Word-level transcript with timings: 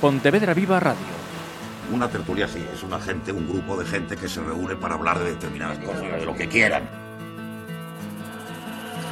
Pontevedra 0.00 0.54
Viva 0.54 0.78
Radio. 0.78 1.18
Una 1.92 2.08
tertulia 2.08 2.46
sí, 2.46 2.64
es 2.72 2.84
una 2.84 3.00
gente, 3.00 3.32
un 3.32 3.48
grupo 3.48 3.76
de 3.76 3.84
gente 3.84 4.16
que 4.16 4.28
se 4.28 4.40
reúne 4.40 4.76
para 4.76 4.94
hablar 4.94 5.18
de 5.18 5.30
determinadas 5.32 5.78
cosas, 5.78 6.02
de 6.02 6.24
lo 6.24 6.36
que 6.36 6.48
quieran. 6.48 6.88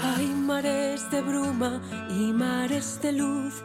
Hay 0.05 0.29
mares 0.29 1.11
de 1.11 1.23
bruma 1.23 1.81
y 2.09 2.33
mares 2.33 3.01
de 3.03 3.13
luz. 3.13 3.65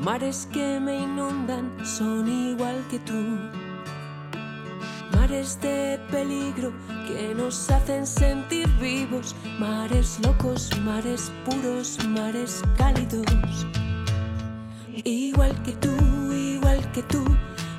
Mares 0.00 0.48
que 0.52 0.80
me 0.80 0.96
inundan 0.96 1.70
son 1.86 2.28
igual 2.28 2.82
que 2.90 2.98
tú. 2.98 3.38
Mares 5.12 5.60
de 5.60 6.00
peligro 6.10 6.72
que 7.06 7.36
nos 7.36 7.70
hacen 7.70 8.04
sentir 8.04 8.66
vivos. 8.80 9.36
Mares 9.60 10.18
locos, 10.24 10.76
mares 10.80 11.30
puros, 11.44 12.04
mares 12.08 12.62
cálidos. 12.76 13.64
Igual 15.04 15.60
que 15.64 15.72
tú, 15.72 16.32
igual 16.32 16.92
que 16.92 17.02
tú. 17.02 17.24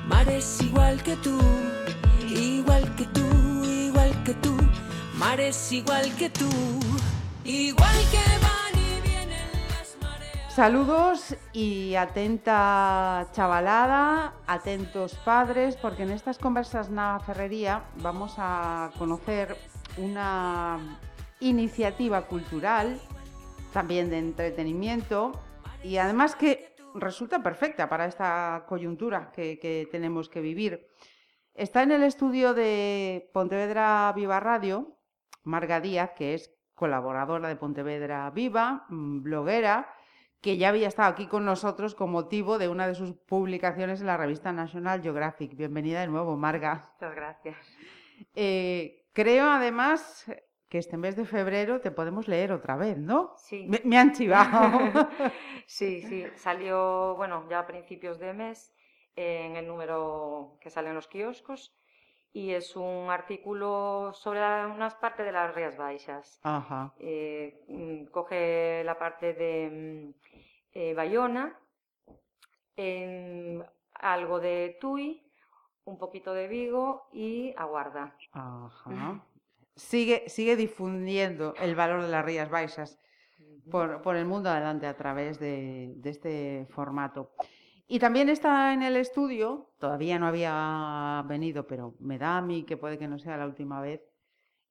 Mares 0.06 0.60
igual 0.60 1.02
que 1.02 1.16
tú. 1.16 1.38
Igual 2.28 2.94
que 2.96 3.06
tú, 3.06 3.64
igual 3.64 4.24
que 4.24 4.34
tú. 4.34 4.54
Mares 5.14 5.72
igual 5.72 6.14
que 6.16 6.28
tú. 6.28 6.50
Igual 7.42 7.96
que 8.10 8.18
van 8.42 8.74
y 8.78 9.00
vienen 9.00 9.48
las 9.70 9.96
mareas. 10.02 10.52
Saludos 10.52 11.34
y 11.54 11.94
atenta 11.94 13.26
chavalada, 13.32 14.34
atentos 14.46 15.14
padres, 15.24 15.76
porque 15.76 16.02
en 16.02 16.10
estas 16.10 16.36
conversas 16.36 16.90
na 16.90 17.20
Ferrería 17.20 17.84
vamos 18.02 18.34
a 18.36 18.90
conocer 18.98 19.56
una 19.96 20.78
iniciativa 21.40 22.26
cultural, 22.26 23.00
también 23.72 24.10
de 24.10 24.18
entretenimiento, 24.18 25.32
y 25.82 25.96
además 25.96 26.34
que 26.36 26.73
resulta 26.94 27.42
perfecta 27.42 27.88
para 27.88 28.06
esta 28.06 28.64
coyuntura 28.68 29.30
que, 29.32 29.58
que 29.58 29.88
tenemos 29.90 30.28
que 30.28 30.40
vivir. 30.40 30.86
Está 31.54 31.82
en 31.82 31.92
el 31.92 32.02
estudio 32.02 32.54
de 32.54 33.30
Pontevedra 33.32 34.12
Viva 34.14 34.40
Radio, 34.40 34.98
Marga 35.44 35.80
Díaz, 35.80 36.12
que 36.16 36.34
es 36.34 36.54
colaboradora 36.74 37.48
de 37.48 37.56
Pontevedra 37.56 38.30
Viva, 38.30 38.86
mm, 38.88 39.22
bloguera, 39.22 39.94
que 40.40 40.56
ya 40.56 40.68
había 40.68 40.88
estado 40.88 41.10
aquí 41.10 41.26
con 41.26 41.44
nosotros 41.44 41.94
con 41.94 42.10
motivo 42.10 42.58
de 42.58 42.68
una 42.68 42.86
de 42.86 42.94
sus 42.94 43.12
publicaciones 43.12 44.00
en 44.00 44.08
la 44.08 44.16
revista 44.16 44.52
National 44.52 45.00
Geographic. 45.00 45.56
Bienvenida 45.56 46.00
de 46.00 46.08
nuevo, 46.08 46.36
Marga. 46.36 46.90
Muchas 46.94 47.14
gracias. 47.14 47.56
Eh, 48.34 49.06
creo 49.12 49.48
además 49.48 50.26
que 50.74 50.78
este 50.78 50.96
mes 50.96 51.14
de 51.14 51.24
febrero 51.24 51.80
te 51.80 51.92
podemos 51.92 52.26
leer 52.26 52.50
otra 52.50 52.74
vez, 52.74 52.98
¿no? 52.98 53.32
Sí. 53.36 53.64
Me, 53.68 53.80
me 53.84 53.96
han 53.96 54.12
chivado. 54.12 54.50
Sí, 55.68 56.02
sí, 56.02 56.26
salió, 56.34 57.14
bueno, 57.14 57.46
ya 57.48 57.60
a 57.60 57.66
principios 57.66 58.18
de 58.18 58.32
mes 58.32 58.74
en 59.14 59.54
el 59.54 59.68
número 59.68 60.58
que 60.60 60.70
sale 60.70 60.88
en 60.88 60.96
los 60.96 61.06
kioscos 61.06 61.72
y 62.32 62.50
es 62.50 62.74
un 62.74 63.08
artículo 63.08 64.10
sobre 64.14 64.40
unas 64.66 64.96
partes 64.96 65.24
de 65.24 65.30
las 65.30 65.54
Rías 65.54 65.76
Baixas. 65.76 66.40
Ajá. 66.42 66.92
Eh, 66.98 67.64
mm, 67.68 68.06
coge 68.06 68.82
la 68.84 68.98
parte 68.98 69.32
de 69.32 69.70
mm, 69.70 70.14
eh, 70.72 70.94
Bayona, 70.94 71.56
algo 73.94 74.40
de 74.40 74.76
Tui, 74.80 75.22
un 75.84 75.98
poquito 75.98 76.34
de 76.34 76.48
Vigo 76.48 77.06
y 77.12 77.54
Aguarda. 77.56 78.16
Ajá. 78.32 79.24
Sigue, 79.76 80.28
sigue 80.28 80.56
difundiendo 80.56 81.54
el 81.60 81.74
valor 81.74 82.02
de 82.02 82.08
las 82.08 82.24
Rías 82.24 82.48
Baixas 82.48 82.98
por, 83.70 84.02
por 84.02 84.16
el 84.16 84.24
mundo 84.24 84.50
adelante 84.50 84.86
a 84.86 84.96
través 84.96 85.38
de, 85.38 85.92
de 85.96 86.10
este 86.10 86.66
formato. 86.70 87.32
Y 87.86 87.98
también 87.98 88.28
está 88.28 88.72
en 88.72 88.82
el 88.82 88.96
estudio, 88.96 89.72
todavía 89.78 90.18
no 90.18 90.26
había 90.26 91.22
venido, 91.26 91.66
pero 91.66 91.94
me 92.00 92.18
da 92.18 92.38
a 92.38 92.42
mí 92.42 92.64
que 92.64 92.76
puede 92.76 92.98
que 92.98 93.08
no 93.08 93.18
sea 93.18 93.36
la 93.36 93.46
última 93.46 93.80
vez, 93.80 94.00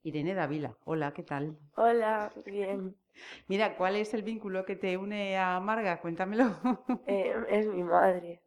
Irene 0.01 0.33
Davila. 0.33 0.75
Hola, 0.83 1.13
¿qué 1.13 1.23
tal? 1.23 1.57
Hola, 1.75 2.31
bien. 2.45 2.95
Mira, 3.47 3.75
¿cuál 3.77 3.95
es 3.95 4.13
el 4.13 4.23
vínculo 4.23 4.65
que 4.65 4.75
te 4.75 4.97
une 4.97 5.37
a 5.37 5.59
Marga? 5.59 6.01
Cuéntamelo. 6.01 6.55
Eh, 7.07 7.33
es 7.49 7.67
mi 7.67 7.83
madre. 7.83 8.41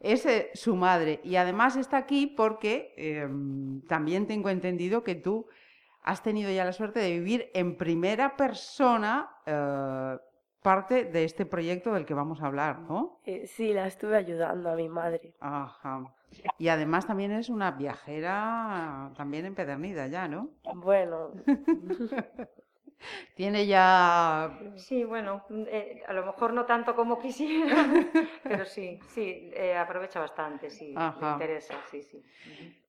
Es 0.00 0.26
eh, 0.26 0.50
su 0.54 0.74
madre 0.74 1.20
y 1.22 1.36
además 1.36 1.76
está 1.76 1.96
aquí 1.98 2.26
porque 2.26 2.94
eh, 2.96 3.28
también 3.86 4.26
tengo 4.26 4.48
entendido 4.48 5.04
que 5.04 5.14
tú 5.14 5.46
has 6.08 6.22
tenido 6.22 6.50
ya 6.50 6.64
la 6.64 6.72
suerte 6.72 7.00
de 7.00 7.10
vivir 7.10 7.50
en 7.52 7.76
primera 7.76 8.34
persona 8.34 9.30
eh, 9.44 10.16
parte 10.62 11.04
de 11.04 11.24
este 11.24 11.44
proyecto 11.44 11.92
del 11.92 12.06
que 12.06 12.14
vamos 12.14 12.40
a 12.40 12.46
hablar, 12.46 12.80
¿no? 12.80 13.20
Eh, 13.24 13.46
sí, 13.46 13.74
la 13.74 13.86
estuve 13.86 14.16
ayudando 14.16 14.70
a 14.70 14.74
mi 14.74 14.88
madre. 14.88 15.34
Ajá. 15.38 16.14
Y 16.56 16.68
además 16.68 17.06
también 17.06 17.32
es 17.32 17.50
una 17.50 17.72
viajera 17.72 19.12
también 19.18 19.44
empedernida 19.44 20.06
ya, 20.06 20.28
¿no? 20.28 20.48
Bueno, 20.76 21.32
Tiene 23.34 23.66
ya... 23.66 24.58
Sí, 24.76 25.04
bueno, 25.04 25.44
eh, 25.50 26.02
a 26.06 26.12
lo 26.12 26.26
mejor 26.26 26.52
no 26.52 26.64
tanto 26.66 26.94
como 26.94 27.18
quisiera, 27.18 27.76
pero 28.42 28.64
sí, 28.64 28.98
sí, 29.08 29.50
eh, 29.54 29.76
aprovecha 29.76 30.20
bastante, 30.20 30.70
sí, 30.70 30.94
Ajá. 30.96 31.32
interesa, 31.34 31.74
sí, 31.90 32.02
sí. 32.02 32.22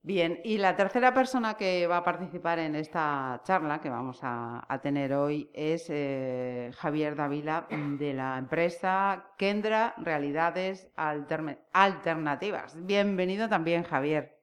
Bien, 0.02 0.40
y 0.44 0.58
la 0.58 0.75
tercera 0.75 1.14
persona 1.14 1.56
que 1.56 1.86
va 1.86 1.98
a 1.98 2.03
participar 2.03 2.58
en 2.59 2.75
esta 2.75 3.42
charla 3.44 3.81
que 3.81 3.90
vamos 3.90 4.19
a, 4.24 4.66
a 4.68 4.81
tener 4.81 5.14
hoy 5.14 5.52
es 5.53 5.88
eh, 5.90 6.72
Javier 6.78 7.16
Davila 7.16 7.68
de 7.69 8.14
la 8.14 8.38
empresa 8.38 9.34
Kendra 9.38 9.94
Realidades 9.98 10.90
Alternativas. 10.96 12.75
Bienvenido 12.86 13.50
también, 13.50 13.84
Javier. 13.84 14.39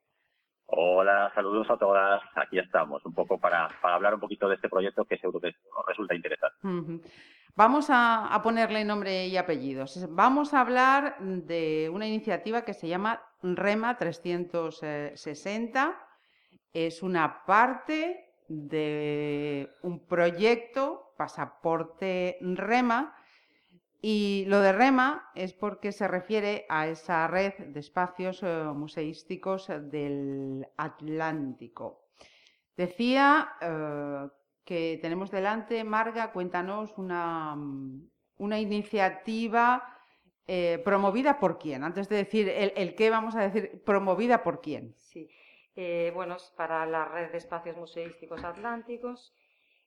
Hola, 0.66 1.30
saludos 1.34 1.70
a 1.70 1.76
todas. 1.76 2.22
Aquí 2.34 2.58
estamos, 2.58 3.04
un 3.06 3.14
poco 3.14 3.38
para, 3.38 3.68
hablar 3.82 4.14
un 4.14 4.20
poquito 4.20 4.48
de 4.48 4.56
este 4.56 4.68
proyecto 4.68 5.04
que 5.04 5.18
seguro 5.18 5.40
que 5.40 5.48
os 5.48 5.86
resulta 5.86 6.14
interesante. 6.14 6.56
Vamos 7.54 7.86
a 7.88 8.38
ponerle 8.42 8.84
nombre 8.84 9.28
y 9.28 9.36
apellidos. 9.36 10.06
Vamos 10.10 10.52
a 10.52 10.60
hablar 10.60 11.18
de 11.20 11.90
una 11.92 12.06
iniciativa 12.06 12.62
que 12.62 12.74
se 12.74 12.88
llama 12.88 13.22
REMA 13.42 13.96
360. 13.96 15.96
Es 16.72 17.02
una 17.02 17.46
parte 17.46 18.26
de 18.48 19.70
un 19.82 20.06
proyecto, 20.06 21.12
Pasaporte 21.16 22.38
REMA, 22.40 23.15
y 24.02 24.44
lo 24.46 24.60
de 24.60 24.72
REMA 24.72 25.30
es 25.34 25.52
porque 25.52 25.92
se 25.92 26.06
refiere 26.06 26.66
a 26.68 26.86
esa 26.86 27.26
red 27.28 27.54
de 27.54 27.80
espacios 27.80 28.42
eh, 28.42 28.64
museísticos 28.74 29.68
del 29.68 30.66
Atlántico. 30.76 32.02
Decía 32.76 33.54
eh, 33.60 34.28
que 34.64 34.98
tenemos 35.00 35.30
delante, 35.30 35.82
Marga, 35.82 36.32
cuéntanos 36.32 36.96
una, 36.98 37.56
mm, 37.56 38.10
una 38.38 38.60
iniciativa 38.60 39.82
eh, 40.46 40.80
promovida 40.84 41.40
por 41.40 41.58
quién. 41.58 41.82
Antes 41.82 42.08
de 42.08 42.16
decir 42.16 42.48
el, 42.48 42.94
qué, 42.94 43.10
vamos 43.10 43.34
a 43.34 43.48
decir 43.48 43.82
promovida 43.84 44.42
por 44.42 44.60
quién. 44.60 44.94
Sí, 44.96 45.28
bueno, 46.14 46.36
es 46.36 46.52
para 46.56 46.86
la 46.86 47.06
red 47.06 47.32
de 47.32 47.38
espacios 47.38 47.76
museísticos 47.76 48.44
atlánticos. 48.44 49.34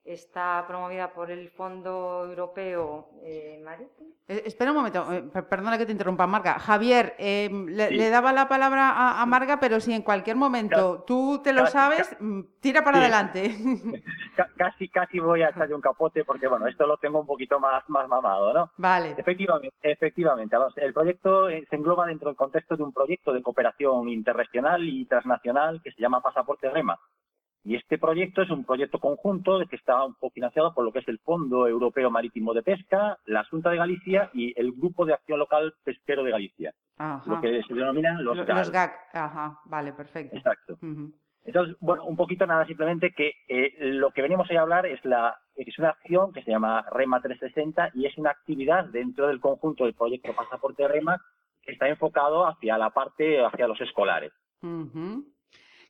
Está 0.04 0.64
promovida 0.66 1.12
por 1.12 1.30
el 1.30 1.50
Fondo 1.50 2.24
Europeo 2.24 3.10
eh, 3.22 3.60
Marítimo. 3.62 4.08
Eh, 4.26 4.42
espera 4.46 4.70
un 4.70 4.78
momento, 4.78 5.12
eh, 5.12 5.22
per- 5.22 5.46
perdona 5.46 5.76
que 5.76 5.84
te 5.84 5.92
interrumpa, 5.92 6.26
Marga. 6.26 6.58
Javier, 6.58 7.14
eh, 7.18 7.50
le, 7.68 7.88
Sí. 7.88 7.94
le 7.96 8.08
daba 8.08 8.32
la 8.32 8.48
palabra 8.48 8.90
a, 8.90 9.20
a 9.20 9.26
Marga, 9.26 9.60
pero 9.60 9.78
si 9.78 9.92
en 9.92 10.00
cualquier 10.02 10.36
momento 10.36 11.04
tú 11.06 11.40
te 11.44 11.52
lo 11.52 11.62
casi, 11.64 11.72
sabes, 11.72 12.16
mm, 12.18 12.40
tira 12.60 12.82
para 12.82 12.96
Sí. 12.96 13.02
adelante. 13.02 13.42
Ca- 14.36 14.48
casi, 14.56 14.88
casi 14.88 15.18
voy 15.18 15.42
a 15.42 15.50
echarle 15.50 15.74
un 15.74 15.80
capote 15.82 16.24
porque, 16.24 16.48
bueno, 16.48 16.66
esto 16.66 16.86
lo 16.86 16.96
tengo 16.96 17.20
un 17.20 17.26
poquito 17.26 17.60
más, 17.60 17.84
más 17.90 18.08
mamado, 18.08 18.54
¿no? 18.54 18.70
vale. 18.78 19.14
Efectivamente, 19.18 19.76
efectivamente. 19.82 20.56
Vamos, 20.56 20.72
el 20.78 20.94
proyecto 20.94 21.48
eh, 21.50 21.66
se 21.68 21.76
engloba 21.76 22.06
dentro 22.06 22.28
del 22.30 22.36
contexto 22.36 22.74
de 22.74 22.82
un 22.84 22.92
proyecto 22.92 23.32
de 23.34 23.42
cooperación 23.42 24.08
interregional 24.08 24.82
y 24.88 25.04
transnacional 25.04 25.82
que 25.82 25.92
se 25.92 26.00
llama 26.00 26.22
Pasaporte 26.22 26.70
REMA. 26.70 26.98
Y 27.62 27.76
este 27.76 27.98
proyecto 27.98 28.40
es 28.42 28.50
un 28.50 28.64
proyecto 28.64 28.98
conjunto 28.98 29.60
que 29.68 29.76
está 29.76 30.02
un 30.04 30.14
poco 30.14 30.30
financiado 30.32 30.72
por 30.72 30.84
lo 30.84 30.92
que 30.92 31.00
es 31.00 31.08
el 31.08 31.18
Fondo 31.18 31.68
Europeo 31.68 32.10
Marítimo 32.10 32.54
de 32.54 32.62
Pesca, 32.62 33.18
la 33.26 33.44
Junta 33.44 33.70
de 33.70 33.76
Galicia 33.76 34.30
y 34.32 34.58
el 34.58 34.72
Grupo 34.72 35.04
de 35.04 35.12
Acción 35.12 35.38
Local 35.38 35.74
Pesquero 35.84 36.24
de 36.24 36.30
Galicia, 36.30 36.72
Ajá. 36.96 37.22
lo 37.30 37.40
que 37.40 37.62
se 37.62 37.74
denominan 37.74 38.24
los 38.24 38.36
Lo- 38.38 38.46
GAL. 38.46 38.56
los 38.58 38.70
GAC. 38.70 38.92
Ajá, 39.14 39.60
vale, 39.66 39.92
perfecto. 39.92 40.36
Exacto. 40.36 40.78
Entonces, 41.44 41.76
bueno, 41.80 42.04
un 42.04 42.16
poquito 42.16 42.46
nada, 42.46 42.66
simplemente 42.66 43.12
que 43.12 43.32
eh, 43.48 43.72
lo 43.80 44.10
que 44.10 44.22
venimos 44.22 44.48
hoy 44.50 44.56
a 44.56 44.62
hablar 44.62 44.86
es, 44.86 45.02
la, 45.04 45.38
es 45.56 45.78
una 45.78 45.90
acción 45.90 46.32
que 46.32 46.42
se 46.42 46.50
llama 46.50 46.84
REMA 46.92 47.20
360 47.20 47.90
y 47.94 48.06
es 48.06 48.16
una 48.18 48.30
actividad 48.30 48.84
dentro 48.86 49.26
del 49.26 49.40
conjunto 49.40 49.84
del 49.84 49.94
proyecto 49.94 50.34
Pasaporte 50.34 50.86
REMA 50.86 51.18
que 51.62 51.72
está 51.72 51.88
enfocado 51.88 52.46
hacia 52.46 52.76
la 52.78 52.90
parte, 52.90 53.44
hacia 53.44 53.68
los 53.68 53.80
escolares. 53.80 54.32
Ujú. 54.62 55.24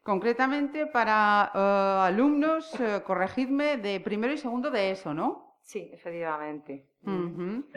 Concretamente 0.03 0.87
para 0.87 1.53
eh, 1.55 2.07
alumnos, 2.09 2.79
eh, 2.81 3.03
corregidme, 3.05 3.77
de 3.77 4.01
primero 4.01 4.33
y 4.33 4.39
segundo 4.39 4.71
de 4.71 4.91
eso, 4.91 5.13
¿no? 5.15 5.57
Sí, 5.63 5.91
efectivamente. 5.93 6.87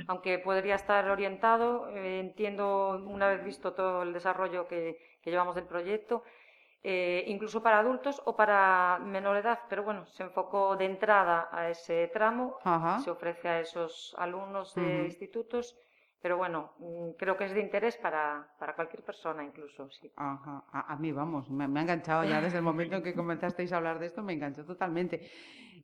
Aunque 0.08 0.40
podría 0.40 0.76
estar 0.76 1.10
orientado, 1.10 1.90
eh, 1.90 2.20
entiendo, 2.20 3.02
una 3.06 3.28
vez 3.28 3.44
visto 3.44 3.74
todo 3.74 4.04
el 4.04 4.14
desarrollo 4.14 4.68
que, 4.68 4.98
que 5.22 5.32
llevamos 5.32 5.56
del 5.56 5.66
proyecto, 5.66 6.24
eh, 6.86 7.24
incluso 7.28 7.64
para 7.64 7.80
adultos 7.80 8.22
o 8.26 8.36
para 8.36 9.00
menor 9.00 9.38
edad, 9.38 9.60
pero 9.70 9.84
bueno, 9.84 10.06
se 10.06 10.24
enfocó 10.24 10.76
de 10.76 10.86
entrada 10.86 11.48
a 11.52 11.70
ese 11.70 12.10
tramo, 12.10 12.58
Ajá. 12.64 13.00
se 13.00 13.10
ofrece 13.10 13.48
a 13.48 13.60
esos 13.62 14.14
alumnos 14.18 14.76
de 14.76 15.06
institutos, 15.06 15.78
pero 16.24 16.38
bueno, 16.38 16.72
mm, 16.80 17.10
creo 17.20 17.36
que 17.38 17.46
es 17.46 17.54
de 17.54 17.60
interés 17.60 17.98
para, 17.98 18.48
para 18.58 18.74
cualquier 18.76 19.04
persona 19.04 19.44
incluso, 19.44 19.90
sí. 19.92 20.10
Ajá, 20.16 20.64
a, 20.72 20.94
a 20.94 20.96
mí 20.96 21.12
vamos, 21.12 21.50
me, 21.52 21.68
me 21.68 21.80
ha 21.82 21.84
enganchado 21.84 22.24
ya 22.24 22.42
desde 22.42 22.58
el 22.58 22.64
momento 22.64 22.96
en 22.96 23.04
que 23.04 23.14
comenzasteis 23.22 23.72
a 23.74 23.78
hablar 23.78 24.00
de 24.00 24.08
esto, 24.08 24.24
me 24.24 24.34
enganchó 24.34 24.64
totalmente. 24.66 25.30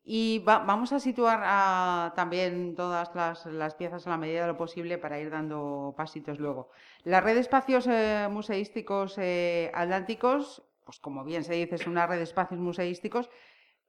Y 0.06 0.39
va- 0.39 0.59
vamos 0.59 0.94
a 0.94 1.00
situar 1.00 1.41
ah, 1.44 2.13
también 2.15 2.74
todas 2.74 3.13
las, 3.13 3.45
las 3.47 3.75
piezas 3.75 4.07
a 4.07 4.12
la 4.12 4.18
medida 4.18 4.41
de 4.41 4.47
lo 4.47 4.57
posible 4.57 4.97
para 4.97 5.19
ir 5.19 5.30
dando 5.30 5.94
pasitos 5.97 6.39
luego. 6.39 6.69
La 7.03 7.19
red 7.21 7.33
de 7.35 7.42
espacios 7.42 7.85
eh, 7.88 8.27
museísticos 8.31 9.18
eh, 9.19 9.69
atlánticos, 9.75 10.63
pues 10.85 11.00
como 11.00 11.24
bien 11.25 11.44
se 11.44 11.53
dice, 11.53 11.75
es 11.75 11.85
una 11.85 12.07
red 12.07 12.18
de 12.18 12.24
espacios 12.24 12.59
museísticos, 12.62 13.30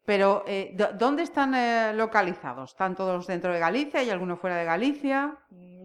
pero 0.04 0.42
eh, 0.46 0.72
¿dó- 0.74 0.92
¿dónde 0.92 1.22
están 1.22 1.54
eh, 1.54 1.92
localizados? 1.94 2.72
¿Están 2.72 2.96
todos 2.96 3.26
dentro 3.26 3.52
de 3.52 3.60
Galicia 3.60 4.02
y 4.02 4.10
alguno 4.10 4.36
fuera 4.36 4.56
de 4.56 4.64
Galicia? 4.64 5.38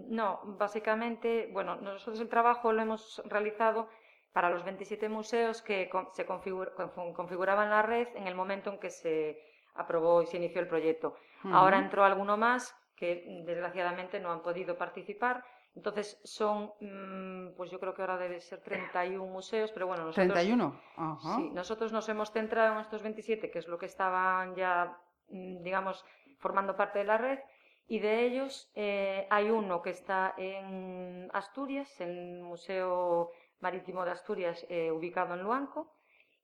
No, 0.07 0.39
básicamente, 0.43 1.49
bueno, 1.51 1.75
nosotros 1.77 2.19
el 2.19 2.29
trabajo 2.29 2.71
lo 2.71 2.81
hemos 2.81 3.21
realizado 3.25 3.89
para 4.33 4.49
los 4.49 4.63
27 4.63 5.07
museos 5.09 5.61
que 5.61 5.89
se 6.13 6.25
configuraban 6.25 7.69
la 7.69 7.81
red 7.81 8.07
en 8.15 8.27
el 8.27 8.35
momento 8.35 8.69
en 8.71 8.79
que 8.79 8.89
se 8.89 9.39
aprobó 9.75 10.21
y 10.21 10.27
se 10.27 10.37
inició 10.37 10.61
el 10.61 10.67
proyecto. 10.67 11.15
Ahora 11.43 11.77
entró 11.77 12.03
alguno 12.03 12.37
más 12.37 12.75
que 12.95 13.43
desgraciadamente 13.45 14.19
no 14.19 14.31
han 14.31 14.41
podido 14.41 14.77
participar. 14.77 15.43
Entonces 15.75 16.19
son, 16.23 16.71
mm, 16.79 17.55
pues 17.57 17.69
yo 17.69 17.79
creo 17.79 17.93
que 17.93 18.01
ahora 18.01 18.17
debe 18.17 18.39
ser 18.39 18.61
31 18.61 19.25
museos, 19.25 19.71
pero 19.73 19.87
bueno, 19.87 20.05
nosotros, 20.05 20.33
31. 20.33 20.81
Ajá. 20.95 21.35
sí, 21.35 21.49
nosotros 21.51 21.91
nos 21.91 22.07
hemos 22.07 22.31
centrado 22.31 22.73
en 22.75 22.79
estos 22.79 23.03
27, 23.03 23.51
que 23.51 23.59
es 23.59 23.67
lo 23.67 23.77
que 23.77 23.85
estaban 23.85 24.55
ya, 24.55 24.97
mm, 25.27 25.63
digamos, 25.63 26.05
formando 26.39 26.77
parte 26.77 26.99
de 26.99 27.05
la 27.05 27.17
red. 27.17 27.39
Y 27.87 27.99
de 27.99 28.25
ellos 28.25 28.71
eh, 28.73 29.27
hay 29.29 29.49
uno 29.49 29.81
que 29.81 29.91
está 29.91 30.33
en 30.37 31.29
Asturias, 31.33 32.01
en 32.01 32.09
el 32.09 32.41
Museo 32.41 33.31
Marítimo 33.59 34.03
de 34.05 34.11
Asturias, 34.11 34.65
eh, 34.69 34.91
ubicado 34.91 35.35
en 35.35 35.43
Luanco, 35.43 35.93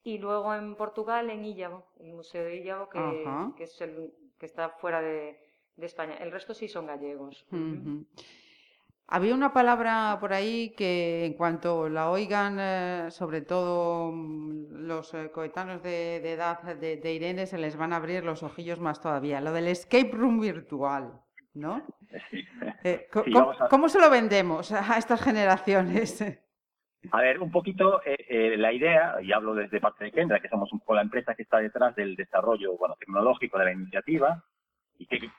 y 0.03 0.17
luego 0.17 0.53
en 0.53 0.75
Portugal, 0.75 1.29
en 1.29 1.45
Íllavo, 1.45 1.85
el 1.99 2.13
Museo 2.13 2.43
de 2.43 2.57
Íllavo, 2.57 2.89
que, 2.89 2.99
Ajá. 2.99 3.53
que 3.55 3.63
es 3.63 3.81
el 3.81 4.13
que 4.39 4.45
está 4.45 4.69
fuera 4.69 5.01
de, 5.01 5.39
de 5.75 5.85
España. 5.85 6.15
El 6.17 6.31
resto 6.31 6.53
sí 6.53 6.67
son 6.67 6.87
gallegos. 6.87 7.45
Había 9.07 9.35
una 9.35 9.51
palabra 9.51 10.17
por 10.21 10.31
ahí 10.31 10.69
que 10.69 11.25
en 11.25 11.33
cuanto 11.33 11.89
la 11.89 12.09
oigan, 12.09 12.57
eh, 12.59 13.07
sobre 13.11 13.41
todo 13.41 14.09
mm, 14.11 14.85
los 14.87 15.13
eh, 15.13 15.29
coetáneos 15.31 15.83
de, 15.83 16.21
de 16.21 16.31
edad 16.31 16.61
de, 16.61 16.95
de 16.95 17.13
Irene, 17.13 17.45
se 17.45 17.57
les 17.57 17.75
van 17.75 17.91
a 17.91 17.97
abrir 17.97 18.23
los 18.23 18.41
ojillos 18.41 18.79
más 18.79 19.01
todavía. 19.01 19.41
Lo 19.41 19.51
del 19.51 19.67
escape 19.67 20.11
room 20.13 20.39
virtual, 20.39 21.21
¿no? 21.53 21.81
Eh, 22.83 23.07
Sí, 23.07 23.07
¿cómo, 23.11 23.25
vamos 23.39 23.61
a- 23.61 23.67
cómo 23.69 23.89
se 23.89 23.99
lo 23.99 24.09
vendemos 24.09 24.71
a 24.71 24.97
estas 24.97 25.21
generaciones? 25.21 26.21
A 27.11 27.21
ver, 27.21 27.39
un 27.39 27.51
poquito 27.51 28.01
eh, 28.05 28.15
eh, 28.29 28.57
la 28.57 28.71
idea, 28.73 29.15
y 29.21 29.31
hablo 29.31 29.55
desde 29.55 29.79
parte 29.79 30.05
de 30.05 30.11
Kendra, 30.11 30.39
que 30.39 30.49
somos 30.49 30.71
un 30.71 30.79
poco 30.79 30.95
la 30.95 31.01
empresa 31.01 31.33
que 31.35 31.43
está 31.43 31.57
detrás 31.57 31.95
del 31.95 32.15
desarrollo 32.15 32.77
bueno, 32.77 32.95
tecnológico 32.99 33.57
de 33.57 33.65
la 33.65 33.71
iniciativa, 33.73 34.43
y 34.97 35.07
que 35.07 35.29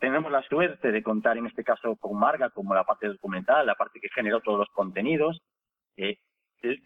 tenemos 0.00 0.30
la 0.30 0.42
suerte 0.42 0.92
de 0.92 1.02
contar 1.02 1.36
en 1.38 1.46
este 1.46 1.64
caso 1.64 1.96
con 1.96 2.18
Marga 2.18 2.50
como 2.50 2.74
la 2.74 2.84
parte 2.84 3.08
documental, 3.08 3.66
la 3.66 3.74
parte 3.74 4.00
que 4.00 4.08
generó 4.14 4.40
todos 4.40 4.58
los 4.60 4.68
contenidos. 4.70 5.40
Eh, 5.96 6.18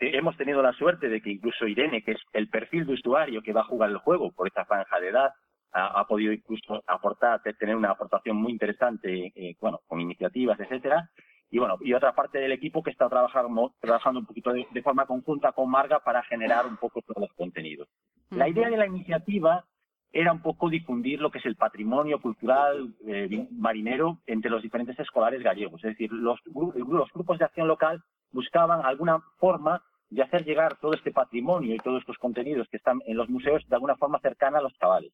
hemos 0.00 0.36
tenido 0.36 0.62
la 0.62 0.72
suerte 0.74 1.08
de 1.08 1.20
que 1.20 1.30
incluso 1.30 1.66
Irene, 1.66 2.02
que 2.02 2.12
es 2.12 2.20
el 2.32 2.48
perfil 2.48 2.86
de 2.86 2.94
usuario 2.94 3.42
que 3.42 3.52
va 3.52 3.62
a 3.62 3.64
jugar 3.64 3.90
el 3.90 3.98
juego 3.98 4.32
por 4.32 4.46
esta 4.46 4.64
franja 4.64 4.98
de 5.00 5.08
edad, 5.08 5.30
ha, 5.72 6.00
ha 6.00 6.06
podido 6.06 6.32
incluso 6.32 6.82
aportar, 6.86 7.40
tener 7.58 7.76
una 7.76 7.90
aportación 7.90 8.36
muy 8.36 8.52
interesante, 8.52 9.32
eh, 9.34 9.56
bueno, 9.60 9.80
con 9.86 10.00
iniciativas, 10.00 10.58
etcétera. 10.60 11.10
Y 11.50 11.58
bueno, 11.58 11.76
y 11.80 11.92
otra 11.92 12.14
parte 12.14 12.38
del 12.38 12.52
equipo 12.52 12.82
que 12.82 12.90
está 12.90 13.08
trabajando, 13.08 13.74
trabajando 13.78 14.20
un 14.20 14.26
poquito 14.26 14.52
de, 14.52 14.66
de 14.70 14.82
forma 14.82 15.06
conjunta 15.06 15.52
con 15.52 15.70
Marga 15.70 16.00
para 16.00 16.22
generar 16.22 16.66
un 16.66 16.78
poco 16.78 17.02
todos 17.02 17.20
los 17.20 17.32
contenidos. 17.34 17.88
La 18.30 18.48
idea 18.48 18.70
de 18.70 18.78
la 18.78 18.86
iniciativa 18.86 19.64
era 20.12 20.32
un 20.32 20.42
poco 20.42 20.68
difundir 20.68 21.20
lo 21.20 21.30
que 21.30 21.38
es 21.38 21.46
el 21.46 21.56
patrimonio 21.56 22.20
cultural 22.20 22.94
eh, 23.06 23.48
marinero 23.50 24.18
entre 24.26 24.50
los 24.50 24.62
diferentes 24.62 24.98
escolares 24.98 25.42
gallegos. 25.42 25.82
Es 25.84 25.90
decir, 25.90 26.12
los, 26.12 26.38
los 26.46 27.12
grupos 27.12 27.38
de 27.38 27.46
acción 27.46 27.66
local 27.66 28.02
buscaban 28.30 28.84
alguna 28.84 29.20
forma 29.38 29.82
de 30.10 30.22
hacer 30.22 30.44
llegar 30.44 30.76
todo 30.76 30.92
este 30.92 31.12
patrimonio 31.12 31.74
y 31.74 31.78
todos 31.78 32.00
estos 32.00 32.18
contenidos 32.18 32.68
que 32.68 32.76
están 32.76 33.00
en 33.06 33.16
los 33.16 33.30
museos 33.30 33.66
de 33.66 33.74
alguna 33.74 33.96
forma 33.96 34.20
cercana 34.20 34.58
a 34.58 34.62
los 34.62 34.74
chavales. 34.74 35.12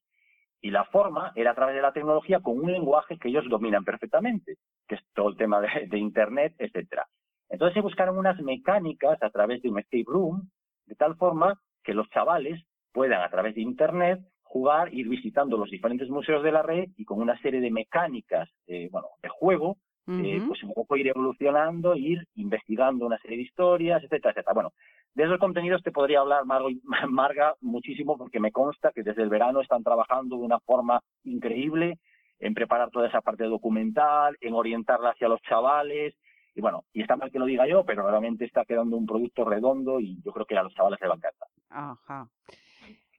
Y 0.60 0.70
la 0.70 0.84
forma 0.84 1.32
era 1.34 1.52
a 1.52 1.54
través 1.54 1.74
de 1.76 1.82
la 1.82 1.92
tecnología 1.92 2.40
con 2.40 2.58
un 2.58 2.72
lenguaje 2.72 3.18
que 3.18 3.28
ellos 3.28 3.44
dominan 3.48 3.84
perfectamente, 3.84 4.56
que 4.86 4.96
es 4.96 5.00
todo 5.14 5.28
el 5.28 5.36
tema 5.36 5.60
de, 5.60 5.86
de 5.88 5.98
Internet, 5.98 6.54
etcétera. 6.58 7.06
Entonces 7.48 7.74
se 7.74 7.80
buscaron 7.80 8.18
unas 8.18 8.40
mecánicas 8.40 9.22
a 9.22 9.30
través 9.30 9.62
de 9.62 9.70
un 9.70 9.78
escape 9.78 10.04
room, 10.06 10.50
de 10.86 10.94
tal 10.94 11.16
forma 11.16 11.54
que 11.82 11.94
los 11.94 12.08
chavales 12.10 12.62
puedan 12.92 13.22
a 13.22 13.30
través 13.30 13.54
de 13.54 13.62
Internet 13.62 14.20
jugar, 14.42 14.92
ir 14.94 15.08
visitando 15.08 15.56
los 15.56 15.70
diferentes 15.70 16.08
museos 16.08 16.42
de 16.42 16.52
la 16.52 16.62
red 16.62 16.88
y 16.96 17.04
con 17.04 17.20
una 17.20 17.38
serie 17.40 17.60
de 17.60 17.70
mecánicas, 17.70 18.48
eh, 18.66 18.88
bueno, 18.90 19.08
de 19.22 19.28
juego, 19.28 19.76
eh, 20.10 20.40
pues 20.48 20.62
un 20.62 20.72
poco 20.72 20.96
ir 20.96 21.08
evolucionando, 21.08 21.94
ir 21.94 22.26
investigando 22.36 23.04
una 23.04 23.18
serie 23.18 23.36
de 23.36 23.42
historias, 23.42 24.02
etcétera, 24.02 24.30
etcétera. 24.30 24.54
Bueno, 24.54 24.72
de 25.14 25.24
esos 25.24 25.38
contenidos 25.38 25.82
te 25.82 25.90
podría 25.92 26.20
hablar 26.20 26.44
Margo 26.44 26.70
y- 26.70 26.80
Marga 27.08 27.54
muchísimo 27.60 28.16
porque 28.16 28.40
me 28.40 28.52
consta 28.52 28.92
que 28.92 29.02
desde 29.02 29.22
el 29.22 29.28
verano 29.28 29.60
están 29.60 29.82
trabajando 29.82 30.36
de 30.36 30.42
una 30.42 30.60
forma 30.60 31.00
increíble 31.24 31.98
en 32.40 32.54
preparar 32.54 32.90
toda 32.90 33.08
esa 33.08 33.20
parte 33.20 33.44
documental, 33.44 34.36
en 34.40 34.54
orientarla 34.54 35.10
hacia 35.10 35.28
los 35.28 35.40
chavales. 35.42 36.14
Y 36.54 36.60
bueno, 36.60 36.84
y 36.92 37.02
está 37.02 37.16
mal 37.16 37.30
que 37.32 37.38
lo 37.38 37.46
diga 37.46 37.66
yo, 37.66 37.84
pero 37.84 38.08
realmente 38.08 38.44
está 38.44 38.64
quedando 38.64 38.96
un 38.96 39.06
producto 39.06 39.44
redondo 39.44 39.98
y 40.00 40.20
yo 40.24 40.32
creo 40.32 40.46
que 40.46 40.56
a 40.56 40.62
los 40.62 40.72
chavales 40.74 41.00
les 41.00 41.10
va 41.10 41.14
a 41.14 41.16
encantar. 41.16 41.48
Ajá. 41.70 42.28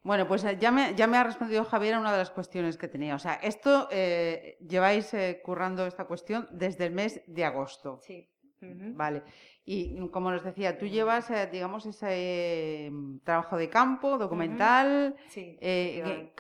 Bueno, 0.04 0.26
pues 0.28 0.46
eh, 0.46 0.58
ya 0.60 0.72
me, 0.72 0.96
ya 0.96 1.08
me 1.08 1.18
ha 1.18 1.24
respondido 1.26 1.66
Javier 1.66 1.96
a 1.96 2.00
una 2.00 2.14
de 2.14 2.18
las 2.20 2.32
cuestiones 2.32 2.78
que 2.78 2.88
tenía. 2.88 3.16
O 3.16 3.20
sea, 3.20 3.34
esto 3.36 3.90
eh, 3.92 4.58
lleváis 4.66 5.14
eh, 5.14 5.42
currando 5.44 5.86
esta 5.86 6.06
cuestión 6.06 6.48
desde 6.52 6.86
el 6.86 6.94
mes 6.94 7.22
de 7.28 7.44
agosto. 7.44 8.00
Sí. 8.02 8.26
Vale. 8.62 9.24
Y 9.66 10.00
mm, 10.00 10.08
como 10.10 10.32
nos 10.32 10.44
decía, 10.44 10.78
tú 10.78 10.88
llevas, 10.88 11.30
eh, 11.32 11.48
digamos, 11.52 11.86
ese 11.86 12.08
eh, 12.12 12.92
trabajo 13.24 13.58
de 13.58 13.70
campo, 13.70 14.18
documental. 14.18 15.16
Sí, 15.28 15.58
eh, 15.62 16.34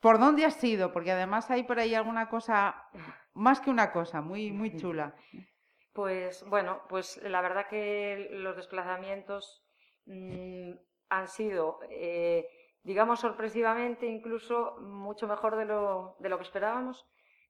¿Por 0.00 0.18
dónde 0.18 0.44
has 0.44 0.62
ido? 0.62 0.92
Porque 0.92 1.12
además 1.12 1.50
hay 1.50 1.64
por 1.64 1.78
ahí 1.78 1.94
alguna 1.94 2.28
cosa, 2.28 2.88
más 3.34 3.60
que 3.60 3.70
una 3.70 3.92
cosa, 3.92 4.20
muy, 4.20 4.52
muy 4.52 4.76
chula. 4.76 5.14
Pues 5.92 6.44
bueno, 6.46 6.82
pues 6.90 7.22
la 7.22 7.40
verdad 7.40 7.68
que 7.70 8.28
los 8.30 8.54
desplazamientos 8.54 9.64
mm, 10.04 10.72
han 11.08 11.26
sido, 11.26 11.78
eh, 11.88 12.46
digamos, 12.82 13.20
sorpresivamente 13.20 14.04
incluso 14.04 14.76
mucho 14.78 15.26
mejor 15.26 15.56
de 15.56 15.64
lo, 15.64 16.16
de 16.18 16.28
lo 16.28 16.36
que 16.36 16.44
esperábamos, 16.44 17.06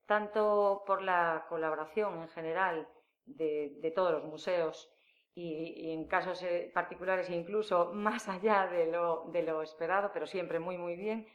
tanto 0.06 0.84
por 0.86 1.02
la 1.02 1.46
colaboración 1.48 2.22
en 2.22 2.28
general 2.28 2.88
de, 3.26 3.76
de 3.80 3.90
todos 3.90 4.12
los 4.12 4.24
museos 4.24 4.90
y, 5.36 5.90
en 5.92 6.06
casos 6.06 6.42
eh, 6.42 6.70
particulares 6.74 7.30
incluso 7.30 7.86
más 7.92 8.28
allá 8.28 8.66
de 8.66 8.86
lo, 8.86 9.26
de 9.32 9.42
lo 9.42 9.62
esperado, 9.62 10.10
pero 10.12 10.26
siempre 10.26 10.58
muy, 10.58 10.78
muy 10.78 10.96
bien, 10.96 11.28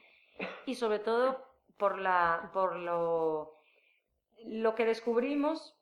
y 0.65 0.75
sobre 0.75 0.99
todo 0.99 1.45
por, 1.77 1.99
la, 1.99 2.49
por 2.53 2.75
lo, 2.75 3.53
lo 4.45 4.75
que 4.75 4.85
descubrimos 4.85 5.77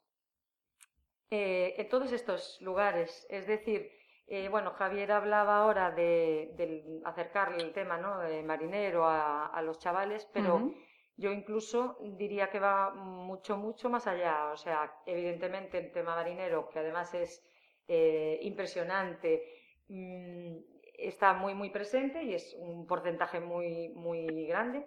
eh, 1.31 1.75
en 1.77 1.89
todos 1.89 2.11
estos 2.11 2.59
lugares. 2.61 3.25
Es 3.29 3.47
decir, 3.47 3.91
eh, 4.27 4.49
bueno, 4.49 4.71
Javier 4.71 5.11
hablaba 5.11 5.57
ahora 5.57 5.91
de, 5.91 6.51
del 6.55 7.01
acercar 7.05 7.53
el 7.53 7.71
tema 7.71 7.97
¿no? 7.97 8.19
de 8.19 8.43
marinero 8.43 9.05
a, 9.07 9.61
los 9.63 9.79
chavales, 9.79 10.27
pero. 10.33 10.73
Yo 11.19 11.33
incluso 11.33 11.97
diría 12.17 12.49
que 12.49 12.59
va 12.59 12.91
mucho, 12.91 13.57
mucho 13.57 13.89
más 13.89 14.07
allá. 14.07 14.51
O 14.53 14.57
sea, 14.57 15.01
evidentemente 15.05 15.77
el 15.77 15.91
tema 15.91 16.15
marinero, 16.15 16.69
que 16.69 16.79
además 16.79 17.13
es 17.13 17.43
eh, 17.89 18.39
impresionante, 18.43 19.43
mm, 19.89 20.57
está 20.93 21.33
muy, 21.33 21.53
muy 21.53 21.71
presente 21.71 22.23
y 22.23 22.33
es 22.33 22.55
un 22.57 22.87
porcentaje 22.87 23.41
muy, 23.41 23.89
muy 23.89 24.47
grande. 24.47 24.85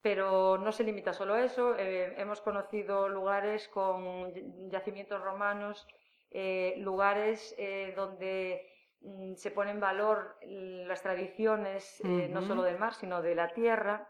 Pero 0.00 0.56
no 0.56 0.70
se 0.70 0.84
limita 0.84 1.12
solo 1.12 1.34
a 1.34 1.44
eso. 1.44 1.74
eh, 1.76 2.14
hemos 2.16 2.40
conocido 2.40 3.08
lugares 3.08 3.66
con 3.68 4.32
yacimientos 4.70 5.20
romanos, 5.20 5.84
eh, 6.30 6.74
lugares 6.78 7.56
donde 7.96 8.70
mm, 9.00 9.34
se 9.34 9.50
pone 9.50 9.72
en 9.72 9.80
valor 9.80 10.36
las 10.42 11.02
tradiciones, 11.02 12.00
no 12.04 12.40
solo 12.42 12.62
del 12.62 12.78
mar, 12.78 12.94
sino 12.94 13.20
de 13.20 13.34
la 13.34 13.52
tierra. 13.52 14.08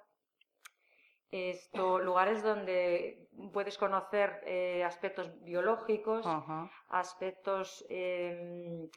Esto, 1.30 1.98
lugares 1.98 2.42
donde 2.42 3.28
puedes 3.52 3.76
conocer 3.78 4.40
eh, 4.46 4.84
aspectos 4.84 5.30
biológicos, 5.44 6.26
Ajá. 6.26 6.70
aspectos... 6.90 7.84
em, 7.88 8.88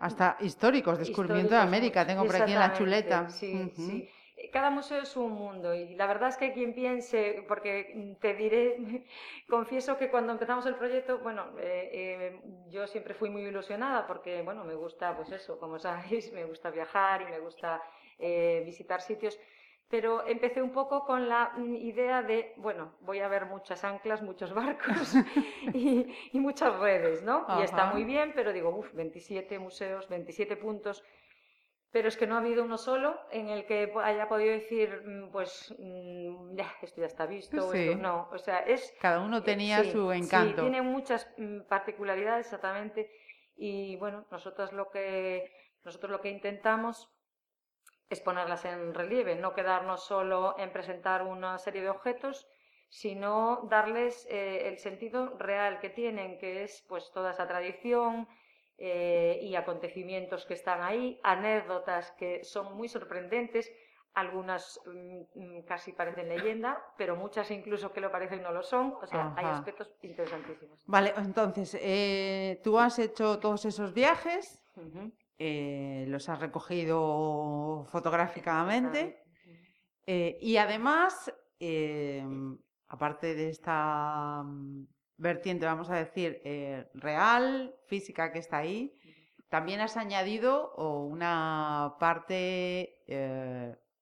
Hasta 0.00 0.36
históricos, 0.40 0.98
descubrimiento 0.98 1.54
de 1.54 1.60
América, 1.60 2.06
tengo 2.06 2.24
por 2.26 2.36
aquí 2.36 2.52
en 2.52 2.58
la 2.58 2.72
chuleta. 2.72 3.28
Sí, 3.28 3.52
Ujú. 3.54 3.82
sí. 3.82 4.08
Cada 4.52 4.68
museo 4.70 5.00
es 5.02 5.16
un 5.16 5.32
mundo 5.32 5.74
y 5.74 5.94
la 5.94 6.06
verdad 6.06 6.28
es 6.28 6.36
que 6.36 6.52
quien 6.52 6.74
piense, 6.74 7.42
porque 7.48 8.16
te 8.20 8.34
diré, 8.34 8.76
confieso 9.48 9.96
que 9.96 10.10
cuando 10.10 10.32
empezamos 10.32 10.66
el 10.66 10.74
proyecto, 10.74 11.18
bueno, 11.20 11.46
eh, 11.58 11.90
eh, 11.92 12.40
yo 12.68 12.86
siempre 12.86 13.14
fui 13.14 13.30
muy 13.30 13.42
ilusionada 13.42 14.06
porque, 14.06 14.42
bueno, 14.42 14.64
me 14.64 14.74
gusta, 14.74 15.16
pues 15.16 15.32
eso, 15.32 15.58
como 15.58 15.78
sabéis, 15.78 16.32
me 16.32 16.44
gusta 16.44 16.70
viajar 16.70 17.22
y 17.22 17.26
me 17.26 17.38
gusta 17.38 17.82
eh, 18.18 18.62
visitar 18.66 19.00
sitios, 19.00 19.38
pero 19.88 20.26
empecé 20.26 20.62
un 20.62 20.72
poco 20.72 21.04
con 21.04 21.28
la 21.28 21.52
mm, 21.56 21.74
idea 21.76 22.22
de, 22.22 22.54
bueno, 22.56 22.94
voy 23.00 23.20
a 23.20 23.28
ver 23.28 23.46
muchas 23.46 23.84
anclas, 23.84 24.22
muchos 24.22 24.52
barcos 24.52 25.14
y, 25.74 26.06
y 26.32 26.40
muchas 26.40 26.76
redes, 26.78 27.22
¿no? 27.22 27.46
Y 27.58 27.62
está 27.62 27.86
muy 27.86 28.04
bien, 28.04 28.32
pero 28.34 28.52
digo, 28.52 28.70
uff, 28.70 28.92
27 28.94 29.58
museos, 29.58 30.08
27 30.08 30.56
puntos, 30.56 31.04
pero 31.92 32.08
es 32.08 32.16
que 32.16 32.26
no 32.26 32.34
ha 32.34 32.38
habido 32.38 32.64
uno 32.64 32.78
solo 32.78 33.18
en 33.30 33.48
el 33.48 33.64
que 33.64 33.92
haya 34.02 34.28
podido 34.28 34.52
decir, 34.52 35.02
mm, 35.06 35.30
pues, 35.30 35.72
mm, 35.78 36.56
ya, 36.56 36.66
esto 36.82 37.00
ya 37.00 37.06
está 37.06 37.26
visto, 37.26 37.70
Sí. 37.72 37.78
esto 37.78 38.02
no, 38.02 38.28
o 38.32 38.38
sea, 38.38 38.58
es... 38.58 38.92
Cada 39.00 39.20
uno 39.20 39.38
eh, 39.38 39.42
tenía 39.42 39.84
sí, 39.84 39.92
su 39.92 40.10
sí, 40.12 40.18
encanto. 40.18 40.62
tiene 40.62 40.82
muchas 40.82 41.30
particularidades 41.68 42.46
exactamente 42.46 43.08
y 43.56 43.96
bueno, 43.96 44.26
nosotros 44.30 44.72
lo 44.72 44.90
que, 44.90 45.50
nosotros 45.84 46.10
lo 46.10 46.20
que 46.20 46.30
intentamos 46.30 47.08
es 48.08 48.20
ponerlas 48.20 48.64
en 48.64 48.94
relieve, 48.94 49.34
no 49.36 49.54
quedarnos 49.54 50.04
solo 50.04 50.54
en 50.58 50.72
presentar 50.72 51.22
una 51.22 51.58
serie 51.58 51.82
de 51.82 51.90
objetos, 51.90 52.46
sino 52.88 53.66
darles 53.68 54.26
eh, 54.30 54.68
el 54.68 54.78
sentido 54.78 55.36
real 55.38 55.80
que 55.80 55.90
tienen, 55.90 56.38
que 56.38 56.62
es 56.62 56.84
pues 56.88 57.10
toda 57.12 57.32
esa 57.32 57.48
tradición 57.48 58.28
eh, 58.78 59.38
y 59.42 59.56
acontecimientos 59.56 60.46
que 60.46 60.54
están 60.54 60.82
ahí, 60.82 61.18
anécdotas 61.24 62.12
que 62.12 62.44
son 62.44 62.76
muy 62.76 62.88
sorprendentes, 62.88 63.72
algunas 64.14 64.80
mm, 64.86 65.60
casi 65.66 65.92
parecen 65.92 66.28
leyenda, 66.28 66.82
pero 66.96 67.16
muchas 67.16 67.50
incluso 67.50 67.92
que 67.92 68.00
lo 68.00 68.10
parecen 68.10 68.42
no 68.42 68.50
lo 68.50 68.62
son, 68.62 68.94
o 69.02 69.06
sea, 69.06 69.34
hay 69.36 69.44
aspectos 69.44 69.92
interesantísimos. 70.00 70.82
Vale, 70.86 71.12
entonces, 71.18 71.76
eh, 71.80 72.60
tú 72.64 72.78
has 72.78 72.98
hecho 72.98 73.38
todos 73.38 73.66
esos 73.66 73.92
viajes. 73.92 74.62
Eh, 75.38 76.04
los 76.08 76.28
has 76.28 76.40
recogido 76.40 77.84
fotográficamente 77.90 79.22
eh, 80.06 80.38
y 80.40 80.56
además, 80.56 81.32
eh, 81.58 82.24
aparte 82.88 83.34
de 83.34 83.50
esta 83.50 84.42
mm, 84.44 84.86
vertiente, 85.16 85.66
vamos 85.66 85.90
a 85.90 85.96
decir, 85.96 86.40
real, 86.94 87.74
física 87.86 88.32
que 88.32 88.38
está 88.38 88.58
ahí, 88.58 88.94
también 89.48 89.80
has 89.80 89.96
añadido 89.96 90.74
una 90.76 91.96
parte 91.98 92.94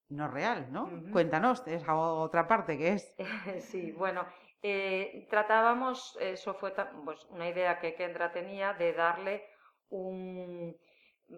no 0.08 0.28
real, 0.28 0.68
¿no? 0.70 0.90
Cuéntanos 1.12 1.66
esa 1.66 1.94
otra 1.96 2.46
parte 2.46 2.78
que 2.78 2.92
es. 2.92 3.14
Sí, 3.60 3.92
bueno, 3.92 4.26
eh, 4.66 5.26
tratábamos, 5.28 6.16
eso 6.22 6.54
fue 6.54 6.72
pues, 7.04 7.26
una 7.30 7.48
idea 7.48 7.78
que 7.78 7.94
Kendra 7.94 8.32
tenía 8.32 8.72
de 8.72 8.94
darle 8.94 9.44
un, 9.90 10.74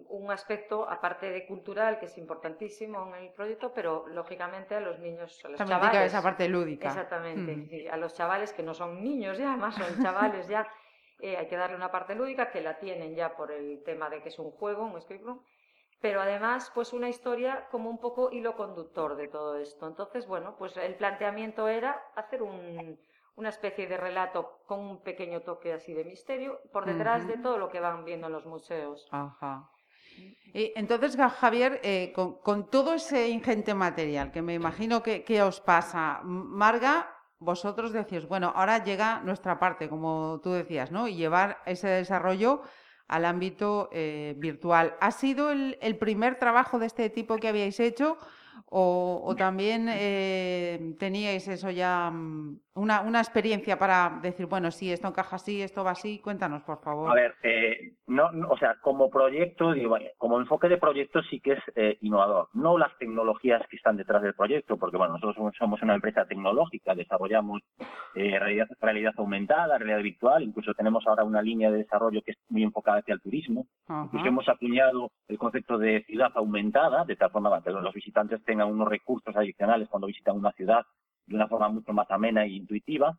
un 0.09 0.29
aspecto, 0.31 0.87
aparte 0.89 1.29
de 1.29 1.45
cultural, 1.47 1.97
que 1.99 2.05
es 2.07 2.17
importantísimo 2.17 3.07
en 3.15 3.23
el 3.23 3.31
proyecto, 3.33 3.71
pero 3.73 4.05
lógicamente 4.07 4.75
a 4.75 4.79
los 4.81 4.99
niños, 4.99 5.43
a 5.45 5.49
los 5.49 5.57
También 5.57 5.79
chavales. 5.79 6.03
esa 6.13 6.21
parte 6.21 6.47
lúdica. 6.49 6.87
Exactamente, 6.89 7.55
Mm. 7.55 7.69
sí, 7.69 7.87
a 7.87 7.97
los 7.97 8.13
chavales 8.13 8.51
que 8.53 8.63
no 8.63 8.73
son 8.73 9.01
niños 9.03 9.37
ya, 9.37 9.55
más 9.55 9.75
son 9.75 10.01
chavales 10.01 10.47
ya, 10.47 10.67
eh, 11.19 11.37
hay 11.37 11.47
que 11.47 11.55
darle 11.57 11.75
una 11.75 11.89
parte 11.91 12.15
lúdica 12.15 12.51
que 12.51 12.61
la 12.61 12.77
tienen 12.79 13.15
ya 13.15 13.35
por 13.35 13.51
el 13.51 13.81
tema 13.83 14.09
de 14.09 14.21
que 14.21 14.29
es 14.29 14.37
un 14.39 14.51
juego, 14.51 14.83
un 14.83 14.97
escape 14.97 15.23
room, 15.23 15.41
pero 15.99 16.21
además 16.21 16.69
pues 16.75 16.93
una 16.93 17.09
historia 17.09 17.67
como 17.71 17.89
un 17.89 17.97
poco 17.99 18.29
hilo 18.31 18.55
conductor 18.55 19.15
de 19.15 19.29
todo 19.29 19.55
esto. 19.57 19.87
Entonces, 19.87 20.27
bueno, 20.27 20.55
pues 20.57 20.75
el 20.77 20.95
planteamiento 20.95 21.67
era 21.69 22.03
hacer 22.15 22.43
un- 22.43 22.99
una 23.35 23.49
especie 23.49 23.87
de 23.87 23.97
relato 23.97 24.59
con 24.65 24.79
un 24.79 25.01
pequeño 25.01 25.41
toque 25.41 25.71
así 25.73 25.93
de 25.93 26.03
misterio 26.03 26.59
por 26.73 26.85
detrás 26.85 27.27
de 27.27 27.37
todo 27.37 27.57
lo 27.59 27.69
que 27.69 27.79
van 27.79 28.03
viendo 28.03 28.27
en 28.27 28.33
los 28.33 28.45
museos. 28.47 29.07
Ajá. 29.11 29.69
Entonces, 30.53 31.15
Javier, 31.39 31.79
eh, 31.83 32.13
con, 32.13 32.69
todo 32.71 32.95
ese 32.95 33.29
ingente 33.29 33.75
material 33.75 34.31
que 34.31 34.41
me 34.41 34.55
imagino 34.55 35.03
que, 35.03 35.41
os 35.43 35.61
pasa, 35.61 36.21
Marga, 36.23 37.13
vosotros 37.37 37.93
decís, 37.93 38.27
bueno, 38.27 38.51
ahora 38.55 38.83
llega 38.83 39.21
nuestra 39.23 39.59
parte, 39.59 39.87
como 39.87 40.39
tú 40.41 40.53
decías, 40.53 40.91
¿no? 40.91 41.07
Y 41.07 41.15
llevar 41.15 41.59
ese 41.67 41.87
desarrollo 41.87 42.63
al 43.07 43.25
ámbito 43.25 43.89
eh, 43.91 44.33
virtual. 44.37 44.95
¿Ha 44.99 45.11
sido 45.11 45.51
el, 45.51 45.77
el 45.79 45.97
primer 45.97 46.39
trabajo 46.39 46.79
de 46.79 46.87
este 46.87 47.09
tipo 47.11 47.37
que 47.37 47.49
habíais 47.49 47.79
hecho? 47.79 48.17
¿O, 48.65 49.21
o 49.25 49.35
también 49.35 49.87
eh, 49.89 50.95
teníais 50.99 51.47
eso 51.47 51.69
ya, 51.69 52.09
mm, 52.11 52.59
una, 52.75 53.01
una 53.01 53.19
experiencia 53.19 53.77
para 53.79 54.19
decir, 54.21 54.45
bueno, 54.45 54.71
sí, 54.71 54.91
esto 54.91 55.07
encaja 55.07 55.35
así, 55.37 55.61
esto 55.61 55.83
va 55.83 55.91
así? 55.91 56.19
Cuéntanos, 56.19 56.61
por 56.63 56.79
favor. 56.81 57.09
A 57.11 57.15
ver, 57.15 57.33
eh, 57.43 57.93
no, 58.07 58.31
no, 58.31 58.49
o 58.49 58.57
sea, 58.57 58.75
como 58.81 59.09
proyecto, 59.09 59.73
digo, 59.73 59.89
bueno, 59.89 60.07
como 60.17 60.39
enfoque 60.39 60.67
de 60.69 60.77
proyecto 60.77 61.21
sí 61.23 61.39
que 61.39 61.53
es 61.53 61.59
eh, 61.75 61.97
innovador. 62.01 62.49
No 62.53 62.77
las 62.77 62.95
tecnologías 62.97 63.61
que 63.69 63.77
están 63.77 63.97
detrás 63.97 64.21
del 64.21 64.33
proyecto, 64.35 64.77
porque 64.77 64.97
bueno, 64.97 65.13
nosotros 65.13 65.53
somos- 65.57 65.81
una 65.81 65.95
empresa 65.95 66.25
tecnológica, 66.25 66.93
desarrollamos 66.95 67.61
eh, 68.15 68.37
realidad, 68.39 68.67
realidad 68.81 69.13
aumentada, 69.17 69.77
realidad 69.77 70.01
virtual, 70.03 70.43
incluso 70.43 70.73
tenemos 70.73 71.05
ahora 71.07 71.23
una 71.23 71.41
línea 71.41 71.71
de 71.71 71.77
desarrollo 71.79 72.21
que 72.23 72.31
es 72.31 72.37
muy 72.49 72.63
enfocada 72.63 72.99
hacia 72.99 73.13
el 73.13 73.21
turismo. 73.21 73.65
Ajá. 73.87 74.03
Incluso 74.05 74.25
hemos 74.27 74.49
acuñado 74.49 75.11
el 75.27 75.37
concepto 75.37 75.77
de 75.77 76.03
ciudad 76.05 76.31
aumentada, 76.35 77.05
de 77.05 77.15
tal 77.15 77.31
forma 77.31 77.61
que 77.63 77.69
los 77.71 77.93
visitantes 77.93 78.43
tengan 78.47 78.71
unos 78.71 78.87
recursos 78.87 79.35
adicionales 79.35 79.87
cuando 79.89 80.07
visitan 80.07 80.35
una 80.35 80.51
ciudad 80.53 80.83
de 81.27 81.35
una 81.35 81.47
forma 81.47 81.69
mucho 81.69 81.93
más 81.93 82.09
amena 82.09 82.45
e 82.45 82.49
intuitiva. 82.49 83.15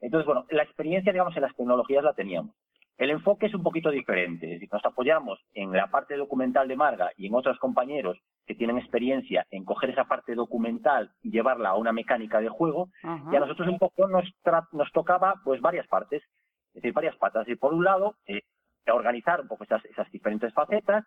Entonces, 0.00 0.24
bueno, 0.24 0.46
la 0.50 0.62
experiencia, 0.62 1.12
digamos, 1.12 1.36
en 1.36 1.42
las 1.42 1.54
tecnologías 1.54 2.04
la 2.04 2.14
teníamos. 2.14 2.54
El 2.96 3.10
enfoque 3.10 3.46
es 3.46 3.54
un 3.54 3.62
poquito 3.62 3.90
diferente. 3.90 4.46
Es 4.46 4.52
decir, 4.54 4.68
nos 4.72 4.84
apoyamos 4.84 5.38
en 5.54 5.72
la 5.72 5.88
parte 5.88 6.16
documental 6.16 6.66
de 6.66 6.76
Marga 6.76 7.10
y 7.16 7.26
en 7.26 7.34
otros 7.34 7.58
compañeros 7.58 8.18
que 8.46 8.54
tienen 8.54 8.78
experiencia 8.78 9.46
en 9.50 9.64
coger 9.64 9.90
esa 9.90 10.04
parte 10.04 10.34
documental 10.34 11.12
y 11.22 11.30
llevarla 11.30 11.70
a 11.70 11.76
una 11.76 11.92
mecánica 11.92 12.40
de 12.40 12.48
juego. 12.48 12.88
Ajá. 13.02 13.30
Y 13.32 13.36
a 13.36 13.40
nosotros 13.40 13.68
un 13.68 13.78
poco 13.78 14.08
nos, 14.08 14.24
nos 14.72 14.92
tocaba 14.92 15.34
pues 15.44 15.60
varias 15.60 15.86
partes, 15.86 16.22
es 16.68 16.74
decir, 16.74 16.92
varias 16.92 17.16
patas. 17.16 17.46
Y 17.48 17.56
por 17.56 17.74
un 17.74 17.84
lado, 17.84 18.16
eh, 18.26 18.42
organizar 18.90 19.40
un 19.40 19.48
poco 19.48 19.64
esas, 19.64 19.84
esas 19.84 20.10
diferentes 20.10 20.52
facetas. 20.54 21.04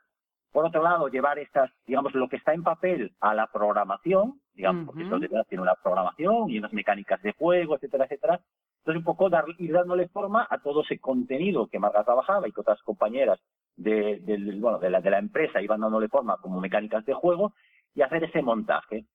Por 0.52 0.66
otro 0.66 0.84
lado, 0.84 1.08
llevar 1.08 1.40
estas, 1.40 1.72
digamos, 1.86 2.14
lo 2.14 2.28
que 2.28 2.36
está 2.36 2.54
en 2.54 2.64
papel 2.64 3.14
a 3.22 3.34
la 3.34 3.48
programación, 3.48 4.42
digamos, 4.54 4.86
porque 4.86 5.04
Ujú. 5.04 5.08
eso 5.16 5.20
detrás 5.20 5.48
tiene 5.48 5.62
una 5.62 5.76
programación 5.76 6.50
y 6.50 6.60
unas 6.60 6.74
mecánicas 6.74 7.22
de 7.22 7.32
juego, 7.34 7.76
etcétera, 7.76 8.06
etcétera. 8.06 8.42
Entonces, 8.80 9.00
un 9.00 9.04
poco 9.06 9.30
dar, 9.30 9.46
ir 9.60 9.72
dándole 9.72 10.08
forma 10.10 10.46
a 10.50 10.58
todo 10.60 10.82
ese 10.82 11.00
contenido 11.00 11.68
que 11.68 11.80
Marga 11.80 12.04
trabajaba 12.04 12.48
y 12.48 12.52
que 12.52 12.62
otras 12.62 12.82
compañeras 12.84 13.40
de, 13.78 14.20
del- 14.22 14.60
bueno, 14.60 14.80
de, 14.80 14.90
la, 14.90 15.00
de 15.02 15.10
la 15.12 15.20
empresa 15.20 15.62
iban 15.62 15.80
dándole 15.82 16.10
forma 16.10 16.38
como 16.38 16.60
mecánicas 16.60 17.06
de 17.06 17.14
juego 17.14 17.54
y 17.96 18.02
hacer 18.02 18.24
ese 18.24 18.42
montaje. 18.42 19.06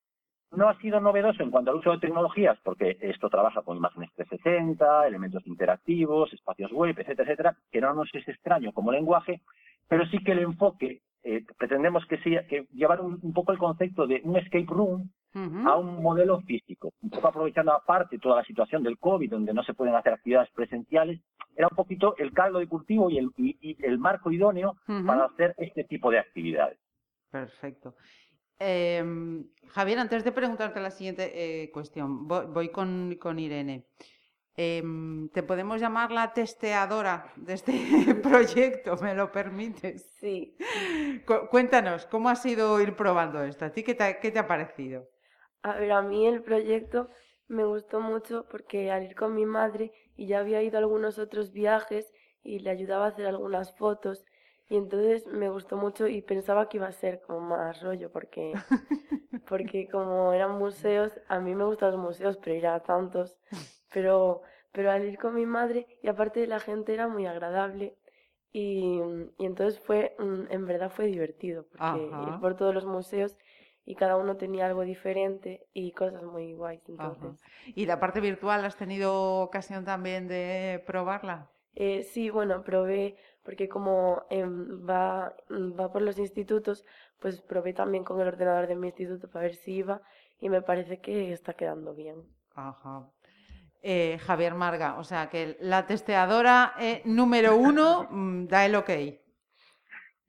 No 0.53 0.69
ha 0.69 0.79
sido 0.79 1.01
novedoso 1.01 1.43
en 1.43 1.51
cuanto 1.51 1.73
al 1.73 1.79
uso 1.79 1.91
de 1.91 1.99
tecnologías, 1.99 2.57
porque 2.63 2.97
esto 3.01 3.29
trabaja 3.29 3.63
con 3.63 3.77
imágenes 3.77 4.11
360, 4.15 5.07
elementos 5.09 5.45
interactivos, 5.47 6.33
espacios 6.33 6.71
web, 6.73 6.95
etcétera, 6.99 7.25
etcétera, 7.25 7.57
que 7.71 7.81
no 7.81 7.93
nos 7.93 8.09
es 8.15 8.27
extraño 8.29 8.73
como 8.73 8.93
lenguaje, 8.93 9.43
pero 9.89 10.07
sí 10.07 10.19
que 10.23 10.33
el 10.33 10.39
enfoque, 10.41 11.03
eh, 11.29 11.45
pretendemos 11.59 12.07
que 12.07 12.19
sea 12.19 12.47
que 12.47 12.67
llevar 12.73 13.01
un, 13.01 13.19
un 13.21 13.33
poco 13.33 13.53
el 13.53 13.59
concepto 13.59 14.07
de 14.07 14.21
un 14.25 14.37
escape 14.37 14.67
room 14.69 15.11
a 15.67 15.77
un 15.77 16.03
modelo 16.03 16.41
físico, 16.43 16.93
un 17.03 17.11
poco 17.11 17.29
aprovechando 17.29 17.73
aparte 17.73 18.19
toda 18.19 18.37
la 18.37 18.45
situación 18.45 18.83
del 18.83 18.97
COVID, 18.99 19.29
donde 19.31 19.53
no 19.53 19.63
se 19.65 19.75
pueden 19.75 19.95
hacer 19.95 20.13
actividades 20.15 20.49
presenciales, 20.55 21.21
era 21.55 21.69
un 21.71 21.77
poquito 21.77 22.15
el 22.17 22.33
caldo 22.33 22.59
de 22.59 22.67
cultivo 22.69 23.11
y 23.11 23.19
el, 23.19 23.29
y- 23.37 23.57
y 23.61 23.77
el 23.85 23.99
marco 23.99 24.31
idóneo 24.31 24.77
para 25.07 25.25
hacer 25.27 25.55
este 25.59 25.85
tipo 25.85 26.11
de 26.11 26.19
actividades. 26.21 26.79
Perfecto. 27.31 27.95
Em, 28.59 29.45
Javier, 29.69 29.99
antes 29.99 30.25
de 30.25 30.33
preguntarte 30.33 30.81
la 30.81 30.91
siguiente 30.91 31.25
eh, 31.35 31.71
cuestión, 31.71 32.27
voy, 32.27 32.47
voy 32.47 32.69
con, 32.71 33.17
con 33.21 33.39
Irene. 33.39 33.85
Em, 34.57 35.29
¿Te 35.31 35.43
podemos 35.43 35.81
llamar 35.81 36.11
la 36.13 36.33
testeadora 36.33 37.33
de 37.37 37.55
este 37.55 37.73
proyecto? 38.23 38.97
¿Me 38.99 39.15
lo 39.15 39.31
permites? 39.31 40.11
Sí. 40.21 40.57
Cu- 41.27 41.49
cuéntanos, 41.51 42.07
¿cómo 42.07 42.29
ha 42.31 42.37
sido 42.37 42.81
ir 42.81 42.97
probando 42.97 43.43
esto? 43.43 43.65
¿A 43.67 43.73
ti 43.75 43.83
qué 43.83 43.95
te, 43.95 44.05
ha- 44.05 44.21
qué 44.21 44.31
te 44.31 44.39
ha 44.39 44.47
parecido? 44.47 45.09
A 45.63 45.75
ver, 45.79 45.93
a 45.93 46.01
mí 46.03 46.27
el 46.27 46.43
proyecto 46.43 47.11
me 47.49 47.65
gustó 47.65 48.01
mucho 48.01 48.47
porque 48.51 48.91
al 48.91 49.03
ir 49.05 49.15
con 49.15 49.35
mi 49.35 49.45
madre 49.47 49.93
y 50.17 50.27
ya 50.29 50.39
había 50.41 50.63
ido 50.63 50.77
a 50.79 50.81
algunos 50.81 51.19
otros 51.19 51.53
viajes 51.53 52.11
y 52.43 52.61
le 52.61 52.71
ayudaba 52.71 53.05
a 53.07 53.09
hacer 53.09 53.27
algunas 53.27 53.77
fotos 53.77 54.25
y 54.69 54.77
entonces 54.77 55.27
me 55.27 55.49
gustó 55.51 55.77
mucho 55.77 56.09
y 56.09 56.23
pensaba 56.23 56.69
que 56.69 56.79
iba 56.79 56.87
a 56.89 56.93
ser 56.93 57.21
como 57.21 57.41
más 57.41 57.83
rollo 57.83 58.11
porque, 58.11 58.55
porque 59.49 59.89
como 59.89 60.33
eran 60.33 60.59
museos, 60.59 61.13
a 61.29 61.41
mí 61.41 61.55
me 61.55 61.65
gustan 61.65 61.93
los 61.93 62.01
museos, 62.01 62.39
pero 62.39 62.57
ir 62.57 62.67
a 62.67 62.83
tantos, 62.83 63.37
pero, 63.97 64.43
pero 64.73 64.91
al 64.91 65.07
ir 65.07 65.17
con 65.17 65.35
mi 65.35 65.47
madre, 65.47 65.87
y 66.03 66.09
aparte 66.09 66.47
la 66.47 66.61
gente 66.61 66.93
era 66.93 67.09
muy 67.09 67.25
agradable, 67.25 67.97
y, 68.53 69.01
y 69.39 69.47
entonces 69.47 69.81
fue, 69.81 70.15
mm, 70.19 70.53
en 70.53 70.67
verdad 70.67 70.91
fue 70.91 71.07
divertido, 71.07 71.65
porque 71.65 71.99
ir 72.05 72.39
por 72.39 72.57
todos 72.57 72.75
los 72.75 72.85
museos 72.85 73.39
y 73.87 73.95
cada 73.95 74.19
uno 74.19 74.37
tenía 74.37 74.67
algo 74.67 74.83
diferente 74.83 75.67
y 75.73 75.93
cosas 75.93 76.25
muy 76.25 76.53
guays, 76.53 76.83
Ajá. 76.99 77.09
entonces. 77.15 77.43
¿Y 77.75 77.87
la 77.87 77.99
parte 77.99 78.21
virtual 78.21 78.67
has 78.67 78.77
tenido 78.77 79.41
ocasión 79.41 79.87
también 79.87 80.29
de 80.29 80.85
probarla? 80.87 81.49
Eh, 81.75 82.03
sí, 82.03 82.29
bueno, 82.29 82.63
probé, 82.63 83.17
porque 83.45 83.71
como 83.71 84.25
em, 84.29 84.87
va, 84.87 85.35
mm, 85.49 85.81
va 85.81 85.91
por 85.91 86.03
los 86.03 86.19
institutos, 86.19 86.85
pues 87.19 87.41
probé 87.41 87.73
también 87.73 88.05
con 88.05 88.21
el 88.21 88.29
ordenador 88.29 88.67
de 88.67 88.77
mi 88.77 88.89
instituto 88.89 89.31
para 89.31 89.45
ver 89.45 89.55
si 89.55 89.73
iba 89.77 90.03
y 90.39 90.51
me 90.51 90.61
parece 90.61 91.01
que 91.01 91.33
está 91.33 91.55
quedando 91.55 91.95
bien. 91.95 92.17
Ajá. 92.55 93.11
Eh, 93.89 94.19
Javier 94.19 94.53
Marga, 94.55 94.99
o 94.99 95.05
sea 95.05 95.29
que 95.31 95.57
la 95.61 95.87
testeadora 95.87 96.73
eh, 96.81 97.03
número 97.05 97.55
uno 97.55 98.09
mm, 98.11 98.47
da 98.49 98.67
el 98.67 98.75
ok. 98.75 98.91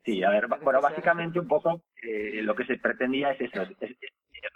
Sí, 0.06 0.24
a 0.24 0.30
ver, 0.30 0.48
bueno, 0.62 0.80
básicamente 0.80 1.40
un 1.40 1.48
poco 1.48 1.82
eh, 2.04 2.42
lo 2.44 2.54
que 2.56 2.66
se 2.66 2.78
pretendía 2.78 3.32
es 3.32 3.42
eso. 3.42 3.64
es- 3.64 3.72
es- 3.82 3.98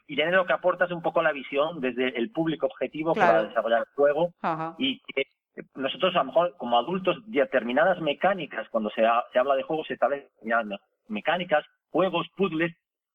Irene 0.05 0.33
lo 0.33 0.45
que 0.45 0.53
aporta 0.53 0.85
es 0.85 0.91
un 0.91 1.01
poco 1.01 1.23
la 1.23 1.31
visión 1.31 1.81
desde 1.81 2.09
el 2.15 2.31
público 2.31 2.67
objetivo 2.67 3.13
que 3.15 3.21
va 3.21 3.25
a 3.25 3.29
Claro. 3.31 3.47
desarrollar 3.47 3.79
el 3.79 3.95
juego 3.95 4.33
Ajá. 4.41 4.75
y 4.77 5.01
que 5.01 5.23
nosotros 5.73 6.13
a 6.15 6.19
lo 6.19 6.25
mejor 6.25 6.55
como 6.57 6.77
adultos 6.77 7.17
determinadas 7.25 7.99
mecánicas, 8.01 8.69
cuando 8.69 8.91
se, 8.91 9.03
ha- 9.03 9.23
se 9.33 9.39
habla 9.39 9.55
de 9.55 9.63
juegos 9.63 9.87
se 9.87 9.93
establecen 9.95 10.29
mecánicas, 11.07 11.65
juegos, 11.89 12.27
puzzles, 12.37 12.71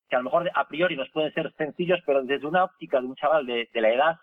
que 0.09 0.17
a 0.17 0.19
lo 0.19 0.25
mejor 0.25 0.51
a 0.53 0.67
priori 0.67 0.97
nos 0.97 1.09
pueden 1.11 1.33
ser 1.33 1.53
sencillos, 1.57 2.01
pero 2.05 2.25
desde 2.25 2.47
una 2.47 2.65
óptica 2.65 3.01
de 3.01 3.07
un 3.07 3.15
chaval 3.15 3.47
de, 3.47 3.69
de 3.73 3.81
la 3.81 3.91
edad 3.91 4.17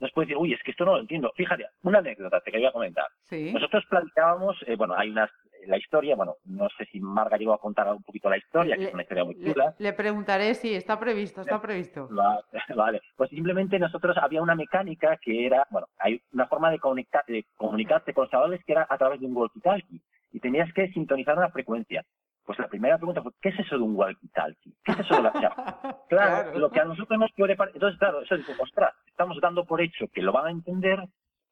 nos 0.00 0.12
puede 0.12 0.26
decir, 0.26 0.36
uy, 0.38 0.52
es 0.52 0.62
que 0.62 0.70
esto 0.72 0.84
no 0.84 0.92
lo 0.94 1.00
entiendo. 1.00 1.32
Fíjate, 1.36 1.66
una 1.82 1.98
anécdota 2.00 2.40
te 2.40 2.50
quería 2.52 2.72
comentar. 2.72 3.06
Sí. 3.22 3.52
Nosotros 3.52 3.84
planteábamos, 3.88 4.56
eh, 4.66 4.76
bueno, 4.76 4.94
hay 4.96 5.10
unas, 5.10 5.30
la 5.66 5.78
historia, 5.78 6.14
bueno, 6.16 6.34
no 6.44 6.68
sé 6.76 6.84
si 6.92 7.00
Marga 7.00 7.36
llegó 7.38 7.52
a 7.54 7.58
contar 7.60 7.88
un 7.92 8.02
poquito 8.02 8.28
la 8.30 8.36
historia, 8.36 8.76
que 8.76 8.82
Le- 8.82 8.88
es 8.88 8.94
una 8.94 9.02
historia 9.02 9.24
muy 9.24 9.34
Le, 9.36 9.52
chula. 9.52 9.74
le 9.78 9.92
preguntaré 9.94 10.54
si 10.54 10.74
está 10.74 10.98
previsto, 11.00 11.40
está 11.40 11.60
previsto. 11.60 12.08
Va- 12.16 12.42
Vale, 12.74 13.00
pues 13.16 13.30
simplemente 13.30 13.78
nosotros 13.78 14.16
había 14.20 14.42
una 14.42 14.54
mecánica 14.54 15.16
que 15.16 15.46
era, 15.46 15.66
bueno, 15.70 15.88
hay 15.98 16.20
una 16.32 16.46
forma 16.46 16.70
de, 16.70 16.78
conectar, 16.78 17.24
de 17.26 17.44
comunicarte 17.56 18.12
con 18.12 18.24
los 18.24 18.30
chavales 18.30 18.62
que 18.64 18.72
era 18.72 18.86
a 18.88 18.98
través 18.98 19.18
de 19.20 19.26
un 19.26 19.34
walkie-talkie 19.34 20.00
y 20.32 20.40
tenías 20.40 20.72
que 20.74 20.88
sintonizar 20.88 21.36
una 21.38 21.48
frecuencia. 21.50 22.04
Pues 22.46 22.58
la 22.60 22.68
primera 22.68 22.96
pregunta 22.96 23.22
fue, 23.22 23.32
¿qué 23.42 23.48
es 23.48 23.58
eso 23.58 23.76
de 23.76 23.82
un 23.82 23.96
walkie-talkie? 23.96 24.72
¿Qué 24.84 24.92
es 24.92 25.00
eso 25.00 25.16
de 25.16 25.22
la 25.22 25.32
sea, 25.32 25.50
Claro, 26.08 26.58
lo 26.58 26.70
que 26.70 26.80
a 26.80 26.84
nosotros 26.84 27.18
nos 27.18 27.32
puede 27.32 27.56
parecer. 27.56 27.76
Entonces, 27.76 27.98
claro, 27.98 28.22
eso 28.22 28.36
dice, 28.36 28.52
ostras, 28.58 28.92
estamos 29.06 29.38
dando 29.40 29.64
por 29.64 29.80
hecho 29.80 30.06
que 30.12 30.22
lo 30.22 30.32
van 30.32 30.46
a 30.46 30.50
entender 30.50 31.00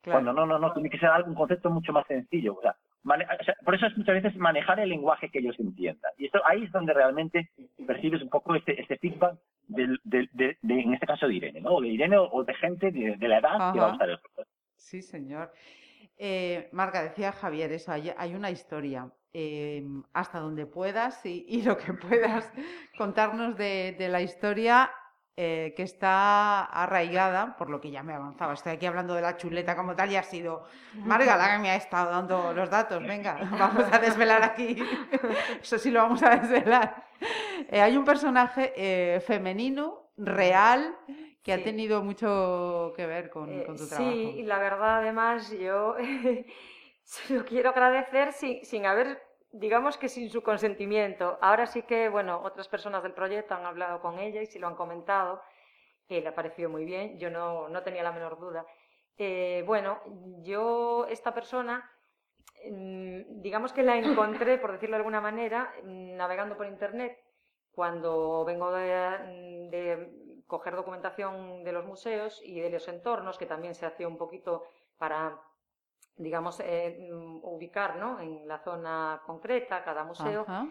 Claro. 0.03 0.19
cuando 0.23 0.33
no, 0.35 0.47
no, 0.47 0.59
no, 0.59 0.73
tiene 0.75 0.91
que 0.91 0.99
ser 0.99 1.09
algo, 1.09 1.31
un 1.31 1.35
concepto 1.35 1.71
mucho 1.71 1.91
más 1.93 2.07
sencillo. 2.07 2.55
O 2.57 2.61
sea, 2.61 2.77
mane- 3.05 3.25
o 3.41 3.43
sea, 3.45 3.55
por 3.65 3.75
eso 3.75 3.87
es 3.87 3.97
muchas 3.97 4.23
veces 4.23 4.37
manejar 4.37 4.79
el 4.79 4.91
lenguaje 4.91 5.31
que 5.31 5.39
ellos 5.39 5.59
entiendan. 5.59 6.13
Y 6.19 6.27
esto 6.27 6.41
ahí 6.45 6.63
es 6.65 6.71
donde 6.73 6.93
realmente 6.93 7.51
percibes 7.87 8.21
un 8.23 8.29
poco 8.29 8.55
este, 8.55 8.79
este 8.81 8.99
feedback, 8.99 9.39
del, 9.67 9.99
del- 10.05 10.29
de, 10.35 10.59
de- 10.61 10.81
en 10.81 10.93
este 10.93 11.07
caso 11.07 11.27
de 11.27 11.35
Irene, 11.35 11.63
¿no? 11.63 11.71
O 11.71 11.81
de 11.81 11.89
Irene 11.89 12.19
o, 12.19 12.29
o 12.31 12.45
de 12.45 12.53
gente 12.55 12.91
de, 12.93 13.17
de 13.17 13.29
la 13.29 13.39
edad 13.39 13.73
que 13.73 13.81
va 13.81 13.91
a 13.91 13.95
usar 13.95 14.11
el. 14.11 14.19
Sí, 14.77 15.01
señor. 15.01 15.51
Eh, 16.19 16.69
Marga, 16.73 17.03
decía 17.03 17.33
Javier, 17.33 17.73
eso, 17.73 17.91
hay, 17.91 18.13
hay 18.17 18.35
una 18.35 18.51
historia. 18.51 19.09
Eh, 19.35 19.85
hasta 20.15 20.39
donde 20.41 20.65
puedas 20.65 21.25
y, 21.27 21.45
y 21.49 21.63
lo 21.63 21.77
que 21.77 21.93
puedas 22.09 22.51
contarnos 22.97 23.57
de, 23.57 23.95
de 23.99 24.09
la 24.09 24.21
historia 24.23 24.91
eh, 25.37 25.75
que 25.77 25.83
está 25.83 26.63
arraigada, 26.65 27.57
por 27.57 27.69
lo 27.69 27.81
que 27.81 27.91
ya 27.91 28.05
me 28.05 28.13
avanzaba. 28.15 28.53
Estoy 28.55 28.75
aquí 28.75 28.87
hablando 28.87 29.15
de 29.15 29.21
la 29.23 29.37
chuleta 29.37 29.75
como 29.75 29.97
tal 29.97 30.13
y 30.13 30.17
ha 30.17 30.23
sido 30.23 30.63
Marga 30.95 31.37
la 31.37 31.55
que 31.55 31.59
me 31.59 31.71
ha 31.71 31.75
estado 31.75 32.09
dando 32.13 32.53
los 32.53 32.71
datos. 32.71 33.03
Venga, 33.03 33.39
vamos 33.59 33.85
a 33.93 33.99
desvelar 33.99 34.45
aquí. 34.45 34.77
Eso 35.61 35.77
sí 35.79 35.91
lo 35.91 36.03
vamos 36.03 36.23
a 36.23 36.37
desvelar. 36.37 37.05
Eh, 37.69 37.81
hay 37.81 37.97
un 37.97 38.05
personaje 38.05 38.73
eh, 38.77 39.21
femenino, 39.21 40.11
real, 40.17 40.95
que 41.43 41.53
ha 41.53 41.57
Sí. 41.59 41.65
tenido 41.65 42.05
mucho 42.05 42.93
que 42.97 43.05
ver 43.05 43.29
con, 43.29 43.65
con 43.65 43.77
tu 43.77 43.89
trabajo. 43.89 44.13
Sí, 44.13 44.35
y 44.39 44.43
la 44.45 44.59
verdad, 44.61 44.99
además, 44.99 45.51
yo 45.51 45.97
se 47.13 47.35
lo 47.35 47.45
quiero 47.45 47.71
agradecer 47.71 48.33
sin, 48.33 48.65
sin 48.65 48.87
haber, 48.87 49.23
digamos 49.53 49.97
que 49.99 50.09
sin 50.09 50.31
su 50.31 50.43
consentimiento. 50.43 51.39
Ahora 51.41 51.67
sí 51.67 51.83
que, 51.83 52.09
bueno, 52.09 52.41
otras 52.43 52.69
personas 52.69 53.03
del 53.03 53.13
proyecto 53.13 53.55
han 53.55 53.67
hablado 53.67 54.01
con 54.01 54.19
ella 54.19 54.43
y 54.43 54.47
sí 54.47 54.59
lo 54.59 54.69
han 54.69 54.77
comentado, 54.77 55.43
que 56.09 56.21
le 56.21 56.29
ha 56.29 56.35
parecido 56.35 56.71
muy 56.71 56.85
bien, 56.85 57.19
yo 57.19 57.31
no, 57.31 57.69
no 57.69 57.83
tenía 57.83 58.03
la 58.03 58.13
menor 58.13 58.39
duda. 58.39 58.67
Eh, 59.17 59.63
bueno, 59.67 60.01
yo, 60.43 61.07
esta 61.09 61.33
persona, 61.33 61.91
mm, 62.71 63.41
digamos 63.43 63.73
que 63.73 63.83
la 63.83 63.97
encontré, 63.97 64.59
por 64.59 64.73
decirlo 64.73 64.97
de 64.97 64.99
alguna 64.99 65.21
manera, 65.21 65.73
mm, 65.83 66.17
navegando 66.17 66.57
por 66.57 66.67
internet, 66.67 67.19
cuando 67.73 68.45
vengo 68.45 68.73
de, 68.73 69.69
de 69.71 70.43
coger 70.47 70.75
documentación 70.77 71.65
de 71.65 71.73
los 71.73 71.85
museos 71.85 72.41
y 72.45 72.61
de 72.61 72.71
los 72.71 72.87
entornos, 72.89 73.39
que 73.39 73.47
también 73.47 73.75
se 73.75 73.87
hacía 73.87 74.07
un 74.09 74.19
poquito 74.19 74.65
para, 74.99 75.41
digamos, 76.17 76.61
eh, 76.61 77.09
mm, 77.11 77.41
ubicar 77.43 77.97
¿no? 77.97 78.21
en 78.21 78.47
la 78.47 78.59
zona 78.59 79.23
concreta 79.27 79.85
cada 79.85 80.05
museo, 80.05 80.43
Ajá. 80.43 80.69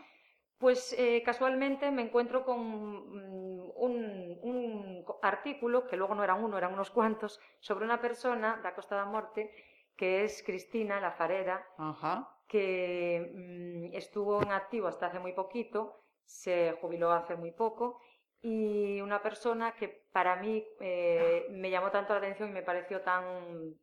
pues 0.57 0.95
eh, 0.97 1.21
casualmente 1.25 1.91
me 1.91 2.03
encuentro 2.03 2.45
con 2.45 2.59
mm, 2.59 3.71
un, 3.75 5.05
artículo, 5.21 5.85
que 5.87 5.97
luego 5.97 6.15
no 6.15 6.23
eran 6.23 6.43
uno, 6.43 6.57
eran 6.57 6.73
unos 6.73 6.89
cuantos, 6.89 7.39
sobre 7.59 7.85
una 7.85 7.99
persona 7.99 8.59
da 8.63 8.73
Costa 8.73 8.95
da 8.95 9.05
Morte, 9.05 9.51
que 9.97 10.23
es 10.23 10.43
Cristina 10.43 10.99
La 10.99 11.11
Farera, 11.11 11.65
Ajá. 11.77 12.37
que 12.47 13.89
mm, 13.91 13.95
estuvo 13.95 14.41
en 14.41 14.51
activo 14.51 14.87
hasta 14.87 15.07
hace 15.07 15.19
muy 15.19 15.33
poquito, 15.33 15.99
se 16.23 16.77
jubiló 16.79 17.11
hace 17.11 17.35
muy 17.35 17.51
poco, 17.51 17.99
y 18.41 18.99
una 19.01 19.21
persona 19.21 19.73
que 19.75 20.05
para 20.11 20.35
mí 20.37 20.63
eh, 20.79 21.47
me 21.51 21.69
llamó 21.69 21.91
tanto 21.91 22.13
la 22.13 22.19
atención 22.19 22.49
y 22.49 22.53
me 22.53 22.61
pareció 22.61 23.01
tan 23.01 23.75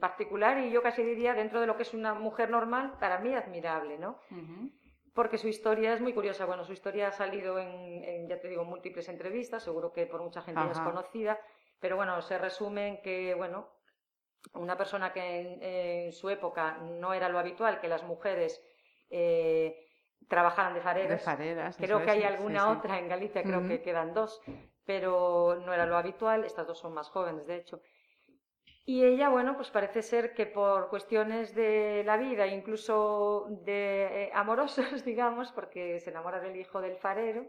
particular 0.00 0.58
y 0.58 0.70
yo 0.70 0.82
casi 0.82 1.02
diría 1.02 1.34
dentro 1.34 1.60
de 1.60 1.66
lo 1.66 1.76
que 1.76 1.82
es 1.82 1.94
una 1.94 2.14
mujer 2.14 2.50
normal, 2.50 2.94
para 2.98 3.18
mí 3.18 3.34
admirable, 3.34 3.98
¿no? 3.98 4.18
Porque 5.14 5.36
su 5.38 5.48
historia 5.48 5.92
es 5.94 6.00
muy 6.00 6.14
curiosa. 6.14 6.46
Bueno, 6.46 6.64
su 6.64 6.72
historia 6.72 7.08
ha 7.08 7.12
salido 7.12 7.58
en, 7.58 8.04
en, 8.04 8.28
ya 8.28 8.40
te 8.40 8.48
digo, 8.48 8.64
múltiples 8.64 9.08
entrevistas, 9.08 9.62
seguro 9.62 9.92
que 9.92 10.06
por 10.06 10.22
mucha 10.22 10.42
gente 10.42 10.60
ya 10.64 10.70
es 10.70 10.80
conocida, 10.80 11.38
pero 11.80 11.96
bueno, 11.96 12.20
se 12.22 12.38
resume 12.38 12.88
en 12.88 13.02
que, 13.02 13.34
bueno, 13.34 13.68
una 14.54 14.76
persona 14.76 15.12
que 15.12 15.40
en, 15.40 15.62
en 15.62 16.12
su 16.12 16.30
época 16.30 16.78
no 16.78 17.12
era 17.12 17.28
lo 17.28 17.38
habitual, 17.38 17.80
que 17.80 17.88
las 17.88 18.04
mujeres 18.04 18.62
eh, 19.10 19.76
trabajaran 20.28 20.72
de 20.74 20.78
De 20.80 20.84
fareras. 20.84 21.22
fareras. 21.24 21.76
Creo 21.76 22.02
que 22.04 22.10
hay 22.12 22.20
sí, 22.20 22.24
alguna 22.26 22.60
sí. 22.64 22.78
otra 22.78 22.98
en 22.98 23.08
Galicia, 23.08 23.42
creo 23.42 23.66
que 23.66 23.82
quedan 23.82 24.14
dos, 24.14 24.40
pero 24.84 25.56
no 25.66 25.74
era 25.74 25.84
lo 25.86 25.96
habitual. 25.96 26.44
Estas 26.44 26.66
dos 26.66 26.78
son 26.78 26.94
más 26.94 27.08
jóvenes, 27.10 27.46
de 27.46 27.56
hecho. 27.56 27.80
Y 28.88 29.04
ella, 29.04 29.28
bueno, 29.28 29.54
pues 29.54 29.68
parece 29.70 30.00
ser 30.00 30.32
que 30.32 30.46
por 30.46 30.88
cuestiones 30.88 31.54
de 31.54 32.02
la 32.06 32.16
vida, 32.16 32.46
incluso 32.46 33.44
de 33.66 34.24
eh, 34.24 34.30
amorosas, 34.32 35.04
digamos, 35.04 35.52
porque 35.52 36.00
se 36.00 36.08
enamora 36.08 36.40
del 36.40 36.56
hijo 36.56 36.80
del 36.80 36.96
farero, 36.96 37.44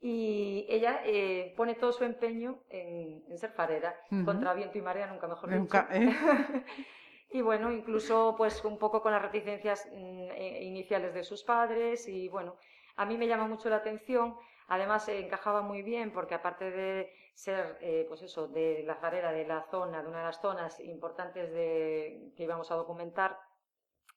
y 0.00 0.64
ella 0.68 1.00
eh, 1.04 1.52
pone 1.56 1.74
todo 1.74 1.90
su 1.90 2.04
empeño 2.04 2.60
en, 2.70 3.24
en 3.28 3.38
ser 3.38 3.50
farera, 3.50 3.92
contra 4.24 4.54
viento 4.54 4.78
y 4.78 4.82
marea, 4.82 5.08
nunca 5.08 5.26
mejor 5.26 5.50
Nunca, 5.50 5.88
dicho. 5.90 6.12
¿eh? 6.12 6.64
Y 7.30 7.40
bueno, 7.40 7.72
incluso 7.72 8.34
pues 8.36 8.64
un 8.64 8.78
poco 8.78 9.02
con 9.02 9.10
las 9.10 9.22
reticencias 9.22 9.88
mm, 9.90 10.30
eh, 10.30 10.62
iniciales 10.62 11.12
de 11.12 11.24
sus 11.24 11.42
padres 11.42 12.06
y 12.06 12.28
bueno, 12.28 12.56
a 12.94 13.04
mí 13.04 13.16
me 13.18 13.26
llama 13.26 13.48
mucho 13.48 13.68
la 13.68 13.76
atención, 13.76 14.36
además 14.72 15.06
eh, 15.08 15.18
encajaba 15.18 15.60
muy 15.60 15.82
bien 15.82 16.12
porque 16.12 16.34
aparte 16.34 16.70
de 16.70 17.12
ser 17.34 17.76
eh, 17.82 18.06
pues 18.08 18.22
eso, 18.22 18.48
de 18.48 18.82
la 18.84 19.10
de 19.10 19.46
la 19.46 19.66
zona, 19.70 20.02
de 20.02 20.08
una 20.08 20.18
de 20.18 20.24
las 20.24 20.40
zonas 20.40 20.80
importantes 20.80 21.52
de, 21.52 22.32
que 22.36 22.44
íbamos 22.44 22.70
a 22.70 22.76
documentar, 22.76 23.38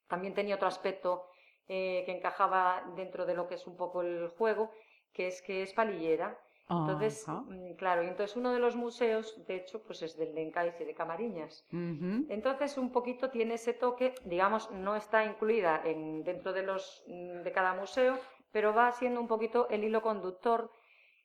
también 0.08 0.34
tenía 0.34 0.56
otro 0.56 0.70
aspecto 0.70 1.26
eh, 1.68 2.04
que 2.06 2.14
encajaba 2.14 2.84
dentro 2.96 3.26
de 3.26 3.34
lo 3.34 3.48
que 3.48 3.56
es 3.56 3.68
un 3.68 3.76
poco 3.76 4.02
el 4.02 4.30
juego, 4.30 4.72
que 5.12 5.28
es 5.28 5.42
que 5.42 5.62
es 5.62 5.74
palillera. 5.74 6.40
Entonces, 6.68 7.28
mm, 7.28 7.74
claro, 7.76 8.02
y 8.02 8.08
entonces 8.08 8.36
uno 8.38 8.52
de 8.52 8.60
los 8.60 8.76
museos, 8.76 9.46
de 9.46 9.58
hecho, 9.58 9.84
pues 9.84 10.02
es 10.02 10.18
del 10.18 10.34
de 10.34 10.42
Encaixe 10.42 10.84
de 10.84 10.96
Camariñas. 10.96 11.64
Entonces, 11.72 12.78
un 12.78 12.92
poquito 12.92 13.30
tiene 13.30 13.54
ese 13.56 13.74
toque, 13.74 14.16
digamos, 14.24 14.72
no 14.72 14.96
está 14.96 15.26
incluida 15.26 15.82
en, 15.86 16.24
dentro 16.24 16.54
de, 16.54 16.64
los, 16.64 17.04
mm, 17.08 17.44
de 17.44 17.52
cada 17.52 17.76
museo, 17.76 18.18
pero 18.56 18.74
va 18.74 18.90
siendo 18.94 19.20
un 19.20 19.28
poquito 19.28 19.68
el 19.68 19.84
hilo 19.84 20.02
conductor, 20.02 20.72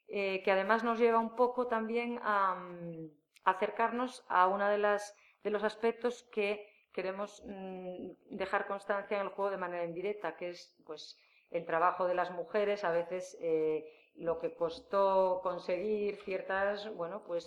eh, 0.09 0.43
que 0.43 0.51
además 0.51 0.83
nos 0.83 0.99
lleva 0.99 1.21
un 1.21 1.37
poco 1.37 1.69
también 1.69 2.19
a, 2.25 2.57
mm, 2.57 3.09
acercarnos 3.45 4.25
a 4.27 4.49
uno 4.49 4.69
de, 4.69 4.79
las, 4.79 5.15
de 5.45 5.51
los 5.51 5.63
aspectos 5.63 6.25
que 6.33 6.67
queremos 6.93 7.41
mm, 7.47 8.35
dejar 8.37 8.67
constancia 8.67 9.21
en 9.21 9.27
el 9.27 9.33
juego 9.33 9.53
de 9.53 9.59
manera 9.59 9.85
indirecta, 9.85 10.37
que 10.37 10.49
es 10.49 10.77
pues, 10.85 11.17
el 11.53 11.65
trabajo 11.67 12.09
de 12.09 12.17
las 12.17 12.33
mujeres, 12.33 12.83
a 12.83 12.91
veces, 12.91 13.39
eh, 13.41 13.85
lo 14.17 14.41
que 14.41 14.53
costó 14.53 15.39
conseguir 15.41 16.17
ciertas, 16.25 16.93
bueno, 16.97 17.23
pues, 17.25 17.47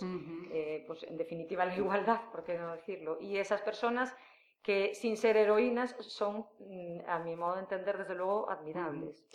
eh, 0.54 0.86
pues 0.88 1.04
en 1.04 1.18
definitiva 1.18 1.66
la 1.66 1.76
igualdad, 1.76 2.22
por 2.32 2.46
qué 2.46 2.58
no 2.58 2.72
decirlo. 2.72 3.20
Y 3.20 3.36
esas 3.36 3.62
personas 3.62 4.16
que 4.64 4.96
sin 4.96 5.18
ser 5.18 5.36
heroínas 5.36 5.94
son, 6.00 6.48
mm, 6.60 7.02
a 7.06 7.20
mi 7.20 7.36
modo 7.36 7.56
de 7.56 7.64
entender, 7.64 7.98
desde 7.98 8.16
luego, 8.16 8.50
admirables. 8.50 9.26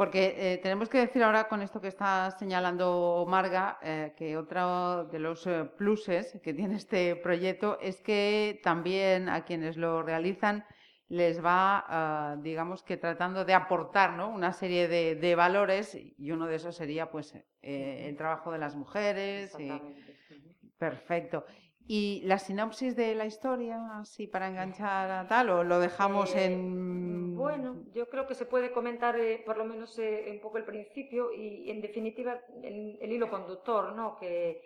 Porque 0.00 0.34
eh, 0.38 0.56
tenemos 0.62 0.88
que 0.88 0.96
decir 0.96 1.22
ahora 1.22 1.46
con 1.46 1.60
esto 1.60 1.78
que 1.78 1.88
está 1.88 2.30
señalando 2.30 3.26
Marga, 3.28 3.78
eh, 3.82 4.14
que 4.16 4.34
otro 4.38 5.04
de 5.04 5.18
los 5.18 5.46
eh, 5.46 5.66
pluses 5.76 6.40
que 6.42 6.54
tiene 6.54 6.76
este 6.76 7.16
proyecto 7.16 7.78
es 7.82 8.00
que 8.00 8.62
también 8.62 9.28
a 9.28 9.44
quienes 9.44 9.76
lo 9.76 10.02
realizan 10.02 10.64
les 11.08 11.44
va, 11.44 11.84
ah, 11.86 12.36
digamos 12.40 12.82
que 12.82 12.96
tratando 12.96 13.44
de 13.44 13.52
aportar 13.52 14.14
¿no? 14.14 14.30
una 14.30 14.54
serie 14.54 14.88
de, 14.88 15.16
de 15.16 15.34
valores 15.34 15.94
y 15.94 16.30
uno 16.30 16.46
de 16.46 16.56
esos 16.56 16.74
sería 16.74 17.10
pues 17.10 17.34
eh, 17.34 18.06
el 18.08 18.16
trabajo 18.16 18.52
de 18.52 18.58
las 18.58 18.76
mujeres. 18.76 19.54
y-. 19.60 19.70
Ujú. 19.70 19.92
Perfecto. 20.78 21.44
¿Y 21.92 22.20
la 22.24 22.38
sinopsis 22.38 22.94
de 22.94 23.16
la 23.16 23.26
historia, 23.26 23.98
así 23.98 24.28
para 24.28 24.46
enganchar 24.46 25.10
a 25.10 25.26
tal, 25.26 25.50
o 25.50 25.64
lo 25.64 25.80
dejamos 25.80 26.32
Eh, 26.36 26.44
en...? 26.44 27.34
Bueno, 27.34 27.82
yo 27.92 28.08
creo 28.08 28.28
que 28.28 28.36
se 28.36 28.46
puede 28.46 28.70
comentar 28.70 29.18
eh, 29.18 29.42
por 29.44 29.56
lo 29.56 29.64
menos 29.64 29.98
eh, 29.98 30.28
un 30.30 30.40
poco 30.40 30.58
el 30.58 30.64
principio 30.64 31.32
y, 31.32 31.68
en 31.68 31.80
definitiva 31.80 32.38
el, 32.62 32.96
el 33.00 33.10
hilo 33.10 33.28
conductor, 33.28 33.92
¿no? 33.96 34.16
Que, 34.20 34.62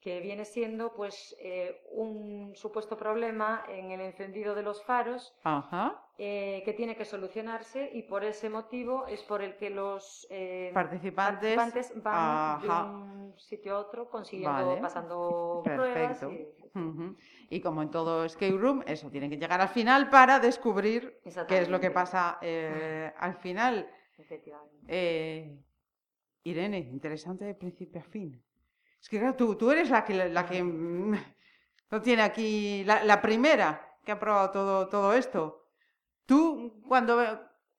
que 0.00 0.18
viene 0.18 0.44
siendo 0.44 0.92
pues 0.92 1.36
eh, 1.40 1.82
un 1.92 2.56
supuesto 2.56 2.96
problema 2.96 3.64
en 3.68 3.92
el 3.92 4.00
encendido 4.00 4.56
de 4.56 4.62
los 4.64 4.82
faros 4.82 5.36
Ajá. 5.44 6.02
Eh, 6.18 6.62
que 6.64 6.72
tiene 6.72 6.96
que 6.96 7.04
solucionarse 7.04 7.90
y 7.92 8.02
por 8.02 8.24
ese 8.24 8.48
motivo 8.48 9.06
es 9.06 9.22
por 9.22 9.42
el 9.42 9.56
que 9.56 9.68
los 9.70 10.26
eh, 10.30 10.70
Participantes. 10.72 11.56
participantes 11.56 12.02
van 12.02 12.60
de 12.62 12.68
un 12.68 13.34
sitio 13.38 13.76
a 13.76 13.78
otro 13.80 14.08
consiguiendo, 14.08 14.66
Vale. 14.68 14.80
pasando 14.80 15.60
pruebas. 15.64 16.18
Perfecto. 16.18 16.32
y- 16.32 16.78
Ujú. 16.78 17.16
Y 17.48 17.60
como 17.60 17.82
en 17.82 17.90
todo 17.90 18.24
escape 18.24 18.52
room, 18.56 18.82
eso 18.86 19.10
tiene 19.10 19.30
que 19.30 19.36
llegar 19.38 19.60
al 19.60 19.68
final 19.68 20.10
para 20.10 20.38
descubrir 20.40 21.20
qué 21.48 21.58
es 21.58 21.68
lo 21.68 21.80
que 21.80 21.90
pasa 21.90 22.38
eh, 22.42 23.12
al 23.18 23.34
final. 23.36 23.88
efectivamente. 24.18 24.76
Eh, 24.88 25.58
Irene, 26.44 26.78
interesante 26.78 27.44
de 27.44 27.54
principio 27.54 28.00
a 28.00 28.04
fin. 28.04 28.42
Es 29.00 29.08
que 29.08 29.18
claro, 29.18 29.34
tú, 29.36 29.54
tú 29.56 29.70
eres 29.70 29.90
la 29.90 30.04
que, 30.04 30.14
la 30.28 30.46
que 30.46 30.62
mm, 30.62 31.14
no 31.90 32.02
tiene 32.02 32.22
aquí, 32.22 32.84
la, 32.84 33.04
la 33.04 33.20
primera 33.20 33.98
que 34.04 34.12
ha 34.12 34.18
probado 34.18 34.50
todo, 34.50 34.88
todo 34.88 35.12
esto. 35.14 35.65
Tú, 36.26 36.82
cuando 36.88 37.22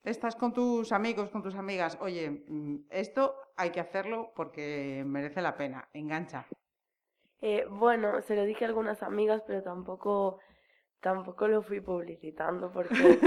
estás 0.04 0.36
con 0.36 0.54
tus 0.54 0.92
amigos, 0.92 1.30
con 1.30 1.44
tus 1.44 1.56
amigas, 1.56 1.98
oye, 2.00 2.44
mm, 2.48 2.86
esto 2.90 3.36
hay 3.58 3.72
que 3.72 3.82
hacerlo 3.82 4.32
porque 4.36 5.04
merece 5.06 5.42
la 5.42 5.58
pena, 5.58 5.90
engancha. 5.94 6.46
Eh, 7.42 7.66
bueno, 7.70 8.22
se 8.22 8.36
lo 8.36 8.44
dije 8.46 8.66
a 8.66 8.70
algunas 8.70 9.04
amigas, 9.04 9.44
pero 9.46 9.62
tampoco, 9.62 10.40
tampoco 11.02 11.48
lo 11.48 11.62
fui 11.62 11.82
publicitando 11.82 12.72
porque, 12.72 13.20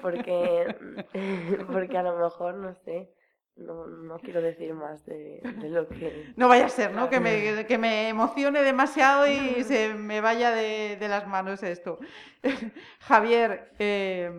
porque, 0.00 0.76
porque 1.72 1.98
a 1.98 2.02
lo 2.04 2.16
mejor, 2.16 2.54
no 2.54 2.74
sé, 2.74 3.10
no, 3.56 3.86
no 3.86 4.18
quiero 4.18 4.40
decir 4.42 4.74
más 4.74 5.04
de, 5.06 5.40
de 5.42 5.70
lo 5.70 5.88
que... 5.88 6.26
No 6.36 6.48
vaya 6.48 6.66
a 6.66 6.68
ser, 6.70 6.92
¿no? 6.92 7.08
Que 7.08 7.20
me, 7.20 7.64
que 7.66 7.78
me 7.78 8.08
emocione 8.08 8.62
demasiado 8.62 9.26
y 9.26 9.36
se 9.64 9.94
me 9.94 10.20
vaya 10.20 10.50
de, 10.50 10.96
de 10.96 11.08
las 11.08 11.26
manos 11.26 11.62
esto. 11.62 11.98
Javier, 13.00 13.72
eh, 13.78 14.30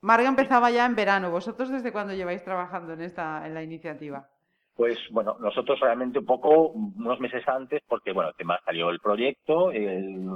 Marga 0.00 0.28
empezaba 0.28 0.70
ya 0.70 0.84
en 0.84 0.96
verano. 0.96 1.30
¿Vosotros 1.30 1.70
desde 1.70 1.92
cuándo 1.92 2.12
lleváis 2.12 2.42
trabajando 2.42 2.92
en 2.94 3.02
esta 3.02 3.46
en 3.46 3.54
la 3.54 3.62
iniciativa? 3.62 4.28
Pues 4.74 4.98
bueno, 5.10 5.36
nosotros 5.38 5.78
realmente 5.80 6.18
un 6.18 6.24
poco 6.26 6.68
unos 6.70 7.20
meses 7.20 7.46
antes, 7.46 7.82
porque 7.86 8.12
bueno, 8.12 8.30
el 8.30 8.36
tema 8.36 8.58
salió 8.64 8.90
el 8.90 8.98
proyecto, 9.00 9.70
el- 9.70 10.28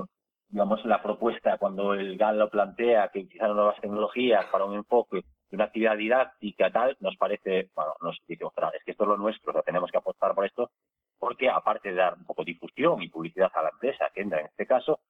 digamos 0.48 0.84
la 0.84 1.02
propuesta 1.02 1.58
cuando 1.58 1.94
el 1.94 2.16
GAN 2.16 2.38
lo 2.38 2.48
plantea 2.48 3.08
que 3.08 3.20
utilizar 3.20 3.50
nuevas 3.50 3.80
tecnologías 3.80 4.44
para 4.46 4.64
un 4.64 4.74
enfoque 4.76 5.24
de 5.56 5.62
una 5.62 5.64
actividad 5.64 5.96
didáctica 5.96 6.70
tal, 6.70 6.96
nos 7.00 7.16
parece, 7.16 7.70
bueno, 7.74 7.94
nos 8.02 8.20
dice, 8.26 8.44
"Ostras, 8.44 8.74
es 8.74 8.84
que 8.84 8.90
esto 8.92 9.04
es 9.04 9.08
lo 9.08 9.16
nuestro, 9.16 9.50
o 9.50 9.52
sea, 9.54 9.62
tenemos 9.62 9.90
que 9.90 9.98
apostar 9.98 10.34
por 10.34 10.44
esto, 10.44 10.70
porque 11.18 11.48
aparte 11.48 11.90
de 11.90 11.96
dar 11.96 12.14
un 12.14 12.24
poco 12.24 12.44
de 12.44 12.52
difusión 12.52 13.02
y 13.02 13.08
publicidad 13.08 13.50
a 13.54 13.62
la 13.62 13.70
empresa, 13.70 14.10
que 14.14 14.20
entra 14.20 14.40
en 14.40 14.46
este 14.46 14.66
caso, 14.66 15.00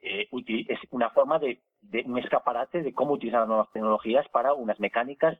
eh, 0.00 0.28
es 0.68 0.78
una 0.90 1.10
forma 1.10 1.38
de, 1.38 1.62
de 1.80 2.02
un 2.04 2.18
escaparate 2.18 2.82
de 2.82 2.92
cómo 2.92 3.12
utilizar 3.14 3.40
las 3.40 3.48
nuevas 3.48 3.70
tecnologías 3.72 4.28
para 4.30 4.52
unas 4.52 4.80
mecánicas 4.80 5.38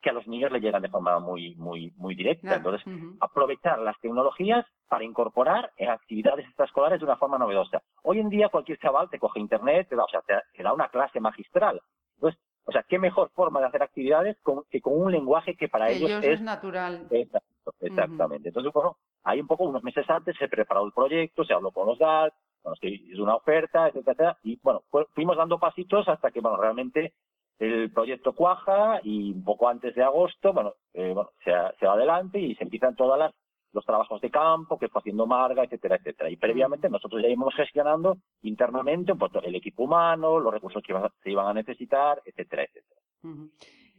que 0.00 0.10
a 0.10 0.12
los 0.12 0.28
niños 0.28 0.52
le 0.52 0.60
llegan 0.60 0.82
de 0.82 0.90
forma 0.90 1.18
muy, 1.18 1.54
muy, 1.56 1.92
muy 1.96 2.14
directa. 2.14 2.56
Entonces, 2.56 2.86
aprovechar 3.20 3.78
las 3.80 3.98
tecnologías 4.00 4.64
para 4.88 5.02
incorporar 5.02 5.72
en 5.78 5.88
actividades 5.88 6.46
extraescolares 6.46 7.00
de 7.00 7.06
una 7.06 7.16
forma 7.16 7.38
novedosa. 7.38 7.82
Hoy 8.02 8.20
en 8.20 8.28
día 8.28 8.50
cualquier 8.50 8.78
chaval 8.78 9.08
te 9.10 9.18
coge 9.18 9.40
internet, 9.40 9.88
te 9.88 9.96
da, 9.96 10.04
o 10.04 10.08
sea, 10.08 10.20
te, 10.20 10.34
te 10.54 10.62
da 10.62 10.72
una 10.74 10.88
clase 10.90 11.20
magistral. 11.20 11.80
Entonces, 12.16 12.40
o 12.66 12.72
sea, 12.72 12.82
qué 12.88 12.98
mejor 12.98 13.30
forma 13.30 13.60
de 13.60 13.66
hacer 13.66 13.82
actividades 13.82 14.36
con- 14.42 14.64
que 14.70 14.80
con 14.80 15.00
un 15.00 15.12
lenguaje 15.12 15.56
que 15.56 15.68
para 15.68 15.90
ellos 15.90 16.08
ellos 16.10 16.24
es 16.24 16.32
es 16.34 16.40
natural. 16.42 17.06
Exacto, 17.10 17.74
exactamente. 17.80 18.48
Entonces, 18.48 18.72
bueno, 18.72 18.96
ahí 19.24 19.40
un 19.40 19.46
poco 19.46 19.64
unos 19.64 19.82
meses 19.82 20.08
antes 20.08 20.36
se 20.38 20.48
preparó 20.48 20.84
el 20.86 20.92
proyecto, 20.92 21.44
se 21.44 21.52
habló 21.54 21.70
con 21.70 21.86
los 21.86 21.98
DAD, 21.98 22.32
bueno, 22.62 22.76
se 22.76 22.88
hizo 22.88 23.22
una 23.22 23.36
oferta, 23.36 23.88
etcétera, 23.88 24.12
etcétera, 24.12 24.38
y 24.42 24.58
bueno, 24.62 24.82
fu- 24.90 25.04
fuimos 25.14 25.36
dando 25.36 25.58
pasitos 25.58 26.08
hasta 26.08 26.30
que, 26.30 26.40
bueno, 26.40 26.56
realmente 26.56 27.12
el 27.58 27.92
proyecto 27.92 28.32
cuaja 28.34 29.00
y 29.04 29.32
un 29.32 29.44
poco 29.44 29.68
antes 29.68 29.94
de 29.94 30.02
agosto, 30.02 30.52
bueno, 30.52 30.74
eh, 30.92 31.12
bueno 31.14 31.30
se, 31.44 31.52
se 31.78 31.86
va 31.86 31.92
adelante 31.92 32.38
y 32.40 32.54
se 32.56 32.64
empiezan 32.64 32.96
todas 32.96 33.18
las 33.18 33.32
los 33.74 33.84
trabajos 33.84 34.20
de 34.20 34.30
campo 34.30 34.78
que 34.78 34.88
fue 34.88 35.00
haciendo 35.00 35.26
Marga, 35.26 35.64
etcétera, 35.64 35.96
etcétera. 35.96 36.30
Y 36.30 36.36
previamente 36.36 36.88
nosotros 36.88 37.20
ya 37.20 37.28
íbamos 37.28 37.54
gestionando 37.54 38.16
internamente 38.42 39.14
pues, 39.16 39.32
el 39.42 39.54
equipo 39.56 39.82
humano, 39.84 40.38
los 40.38 40.52
recursos 40.54 40.82
que 40.82 40.92
iba- 40.92 41.12
se 41.22 41.30
iban 41.30 41.48
a 41.48 41.52
necesitar, 41.54 42.22
etcétera, 42.24 42.62
etcétera. 42.64 43.00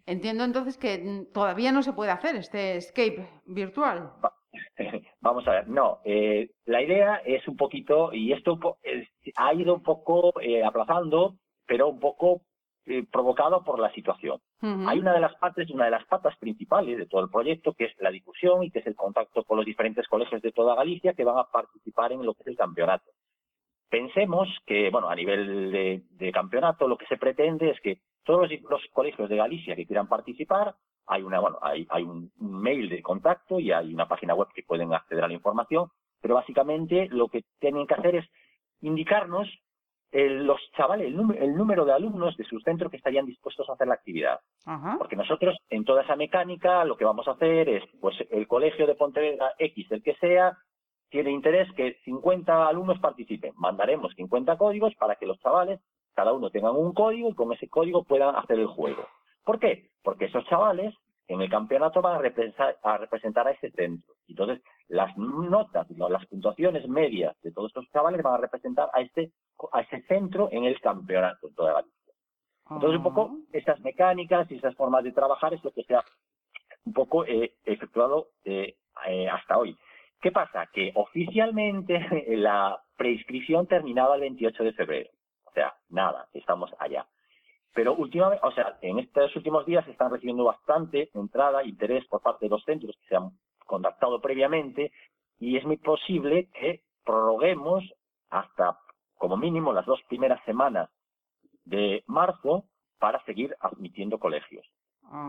Entiendo 0.08 0.44
entonces 0.44 0.78
que 0.78 1.26
todavía 1.34 1.72
no 1.72 1.84
se 1.84 1.94
puede 1.94 2.12
hacer 2.12 2.36
este 2.36 2.78
escape 2.78 3.28
virtual. 3.46 4.12
Vamos 5.20 5.48
a 5.48 5.52
ver, 5.52 5.68
no, 5.68 6.00
eh, 6.06 6.52
la 6.66 6.82
idea 6.82 7.16
es 7.26 7.46
un 7.48 7.58
poquito, 7.58 8.14
y 8.14 8.32
esto 8.32 8.58
es- 8.84 9.10
ha 9.36 9.54
ido 9.54 9.74
un 9.74 9.84
poco 9.84 10.40
eh, 10.40 10.64
aplazando, 10.64 11.36
pero 11.66 11.90
un 11.90 12.00
poco 12.00 12.42
eh, 12.86 13.04
provocado 13.12 13.64
por 13.64 13.80
la 13.80 13.92
situación. 13.94 14.40
Hay 14.88 15.00
una 15.00 15.14
de 15.14 15.20
las 15.20 15.36
partes, 15.36 15.70
una 15.70 15.86
de 15.86 15.92
las 15.92 16.06
patas 16.06 16.36
principales 16.38 16.98
de 16.98 17.06
todo 17.06 17.22
el 17.22 17.30
proyecto, 17.30 17.74
que 17.74 17.86
es 17.86 17.94
la 18.00 18.10
difusión 18.10 18.64
y 18.64 18.72
que 18.72 18.80
es 18.80 18.88
el 18.88 18.96
contacto 18.96 19.44
con 19.44 19.58
los 19.58 19.66
diferentes 19.66 20.08
colegios 20.08 20.42
de 20.42 20.52
toda 20.52 20.76
Galicia 20.76 21.14
que 21.14 21.24
van 21.24 21.38
a 21.38 21.44
participar 21.44 22.12
en 22.12 22.26
lo 22.26 22.34
que 22.34 22.42
es 22.42 22.48
el 22.48 22.58
campeonato. 22.58 23.12
Pensemos 23.90 24.50
que, 24.66 24.90
bueno, 24.90 25.10
a 25.10 25.16
nivel 25.16 25.72
de, 26.10 26.32
campeonato, 26.32 26.88
lo 26.88 26.98
que 26.98 27.06
se 27.06 27.18
pretende 27.18 27.70
es 27.70 27.80
que 27.82 28.00
todos 28.24 28.50
los, 28.50 28.62
los 28.70 28.82
colegios 28.92 29.30
de 29.30 29.36
Galicia 29.36 29.76
que 29.76 29.86
quieran 29.86 30.08
participar, 30.08 30.76
hay 31.06 31.22
una, 31.22 31.40
bueno, 31.40 31.60
hay, 31.62 31.86
hay 31.90 32.04
un 32.04 32.32
mail 32.40 32.90
de 32.90 33.04
contacto 33.04 33.60
y 33.60 33.72
hay 33.72 33.94
una 33.94 34.08
página 34.08 34.34
web 34.34 34.48
que 34.54 34.64
pueden 34.64 34.94
acceder 34.94 35.24
a 35.24 35.28
la 35.28 35.34
información, 35.34 35.90
pero 36.20 36.36
básicamente 36.36 37.08
lo 37.12 37.28
que 37.28 37.44
tienen 37.60 37.86
que 37.86 37.94
hacer 37.94 38.16
es 38.16 38.26
indicarnos 38.82 39.48
el- 40.16 40.46
los 40.46 40.60
chavales, 40.78 41.08
el, 41.08 41.16
número- 41.16 41.42
el 41.44 41.56
número 41.56 41.86
de 41.86 41.94
alumnos 41.94 42.36
de 42.38 42.44
su 42.46 42.60
centro 42.62 42.90
que 42.90 42.98
estarían 42.98 43.26
dispuestos 43.26 43.70
a 43.70 43.74
hacer 43.74 43.88
la 43.88 43.96
actividad. 43.96 44.40
Ajá. 44.66 44.96
Porque 44.98 45.16
nosotros, 45.16 45.58
en 45.70 45.84
toda 45.84 46.04
esa 46.04 46.16
mecánica, 46.16 46.86
lo 46.86 46.96
que 46.96 47.06
vamos 47.06 47.28
a 47.28 47.32
hacer 47.32 47.68
es, 47.70 47.84
pues, 48.00 48.16
el 48.32 48.48
colegio 48.48 48.88
de 48.88 48.96
Pontevedra 48.96 49.54
X, 49.60 49.92
el 49.92 50.02
que 50.04 50.16
sea, 50.16 50.58
tiene 51.10 51.32
interés 51.32 51.72
que 51.74 51.96
50 52.04 52.68
alumnos 52.68 53.00
participen. 53.00 53.54
Mandaremos 53.58 54.14
50 54.16 54.58
códigos 54.58 54.94
para 54.96 55.16
que 55.16 55.26
los 55.26 55.40
chavales, 55.40 55.80
cada 56.14 56.34
uno 56.34 56.50
tengan 56.50 56.76
un 56.76 56.94
código 56.94 57.30
y 57.30 57.36
con 57.36 57.52
ese 57.54 57.68
código 57.70 58.04
puedan 58.04 58.36
hacer 58.36 58.60
el 58.60 58.68
juego. 58.68 59.06
¿Por 59.44 59.60
qué? 59.60 59.90
Porque 60.04 60.26
esos 60.26 60.46
chavales 60.46 60.94
en 61.28 61.42
el 61.42 61.50
campeonato 61.50 62.02
van 62.02 62.16
a 62.16 62.20
representar 62.20 62.78
a, 62.84 62.98
representar 62.98 63.48
a 63.48 63.52
ese 63.52 63.72
centro. 63.72 64.14
Entonces, 64.28 64.62
las 64.88 65.16
notas, 65.18 65.90
no, 65.92 66.08
las 66.10 66.26
puntuaciones 66.28 66.88
medias 66.88 67.36
de 67.42 67.52
todos 67.52 67.68
estos 67.70 67.90
chavales 67.92 68.22
van 68.24 68.36
a 68.36 68.38
representar 68.38 68.90
a 68.94 69.02
este 69.02 69.32
a 69.72 69.82
ese 69.82 70.02
centro 70.04 70.50
en 70.52 70.66
el 70.66 70.80
campeonato. 70.82 71.48
en 71.48 71.56
toda 71.56 71.74
Galicia. 71.74 72.14
Entonces, 72.70 72.98
un 72.98 73.04
poco 73.04 73.32
Ah. 73.32 73.38
esas 73.54 73.80
mecánicas 73.82 74.50
y 74.52 74.56
esas 74.56 74.76
formas 74.76 75.04
de 75.04 75.12
trabajar 75.12 75.54
es 75.54 75.64
lo 75.64 75.72
que 75.72 75.84
se 75.84 75.96
ha 75.96 76.04
un 76.86 76.94
poco 76.94 77.26
eh, 77.26 77.54
efectuado 77.66 78.30
eh, 78.44 78.76
eh, 79.08 79.28
hasta 79.28 79.58
hoy. 79.58 79.78
¿Qué 80.22 80.32
pasa? 80.32 80.68
Que 80.72 80.92
oficialmente 80.96 82.00
la 82.38 82.80
preinscripción 82.96 83.68
terminaba 83.68 84.16
el 84.16 84.22
28 84.22 84.64
de 84.64 84.74
febrero. 84.74 85.10
O 85.46 85.52
sea, 85.52 85.74
nada, 85.90 86.28
estamos 86.34 86.72
allá. 86.80 87.06
Pero 87.74 87.94
últimamente, 87.96 88.46
o 88.46 88.52
sea, 88.52 88.78
en 88.82 89.00
estos 89.00 89.36
últimos 89.36 89.66
días 89.66 89.84
se 89.86 89.92
están 89.92 90.12
recibiendo 90.12 90.46
bastante 90.46 91.10
entrada, 91.14 91.64
interés 91.64 92.06
por 92.08 92.22
parte 92.22 92.46
de 92.46 92.50
los 92.50 92.64
centros 92.64 92.96
que 93.02 93.08
se 93.08 93.16
han 93.16 93.32
contactado 93.66 94.22
previamente 94.22 94.92
y 95.40 95.58
es 95.58 95.66
muy 95.66 95.78
posible 95.78 96.50
que 96.54 96.82
prorroguemos 97.04 97.84
hasta 98.30 98.78
como 99.18 99.38
mínimo 99.38 99.74
las 99.74 99.86
dos 99.86 100.02
primeras 100.08 100.44
semanas 100.46 100.90
de 101.64 102.04
marzo 102.08 102.66
para 103.00 103.24
seguir 103.26 103.56
admitiendo 103.60 104.20
colegios. 104.20 104.66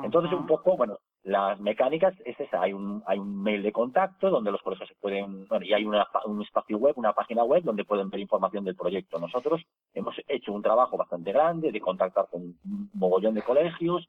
Entonces, 0.03 0.33
un 0.33 0.47
poco, 0.47 0.77
bueno, 0.77 0.99
las 1.23 1.61
mecánicas 1.61 2.15
es 2.25 2.39
esa, 2.41 2.63
hay 2.63 2.73
un, 2.73 3.03
hay 3.07 3.19
un 3.19 3.43
mail 3.43 3.63
de 3.63 3.73
contacto 3.73 4.31
donde 4.31 4.51
los 4.51 4.63
colegios 4.63 4.89
se 4.89 4.95
pueden, 4.95 5.47
bueno, 5.49 5.67
y 5.67 5.75
hay 5.75 5.85
una, 5.85 6.07
un 6.25 6.41
espacio 6.41 6.79
web, 6.79 6.95
una 6.97 7.13
página 7.13 7.45
web 7.45 7.63
donde 7.63 7.85
pueden 7.85 8.09
ver 8.09 8.21
información 8.21 8.65
del 8.65 8.75
proyecto. 8.75 9.19
Nosotros 9.19 9.63
hemos 9.93 10.15
hecho 10.29 10.53
un 10.53 10.63
trabajo 10.63 10.97
bastante 10.97 11.31
grande 11.31 11.73
de 11.73 11.81
contactar 11.81 12.27
con 12.31 12.43
un 12.43 12.91
mogollón 12.95 13.35
de 13.35 13.43
colegios 13.43 14.09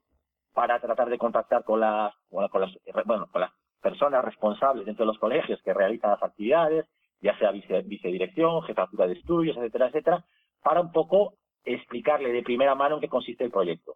para 0.53 0.79
tratar 0.79 1.09
de 1.09 1.17
contactar 1.17 1.63
con 1.63 1.81
las, 1.81 2.13
bueno, 2.29 2.49
con 2.49 2.61
las, 2.61 2.71
bueno, 3.05 3.27
con 3.31 3.41
las 3.41 3.51
personas 3.81 4.23
responsables 4.23 4.85
dentro 4.85 5.05
de 5.05 5.11
los 5.11 5.19
colegios 5.19 5.61
que 5.63 5.73
realizan 5.73 6.11
las 6.11 6.23
actividades, 6.23 6.85
ya 7.21 7.37
sea 7.37 7.51
vice, 7.51 7.81
vicedirección, 7.83 8.61
jefatura 8.63 9.07
de 9.07 9.13
estudios, 9.13 9.57
etcétera, 9.57 9.87
etcétera, 9.87 10.25
para 10.61 10.81
un 10.81 10.91
poco 10.91 11.35
explicarle 11.63 12.31
de 12.31 12.43
primera 12.43 12.75
mano 12.75 12.95
en 12.95 13.01
qué 13.01 13.09
consiste 13.09 13.43
el 13.43 13.51
proyecto. 13.51 13.95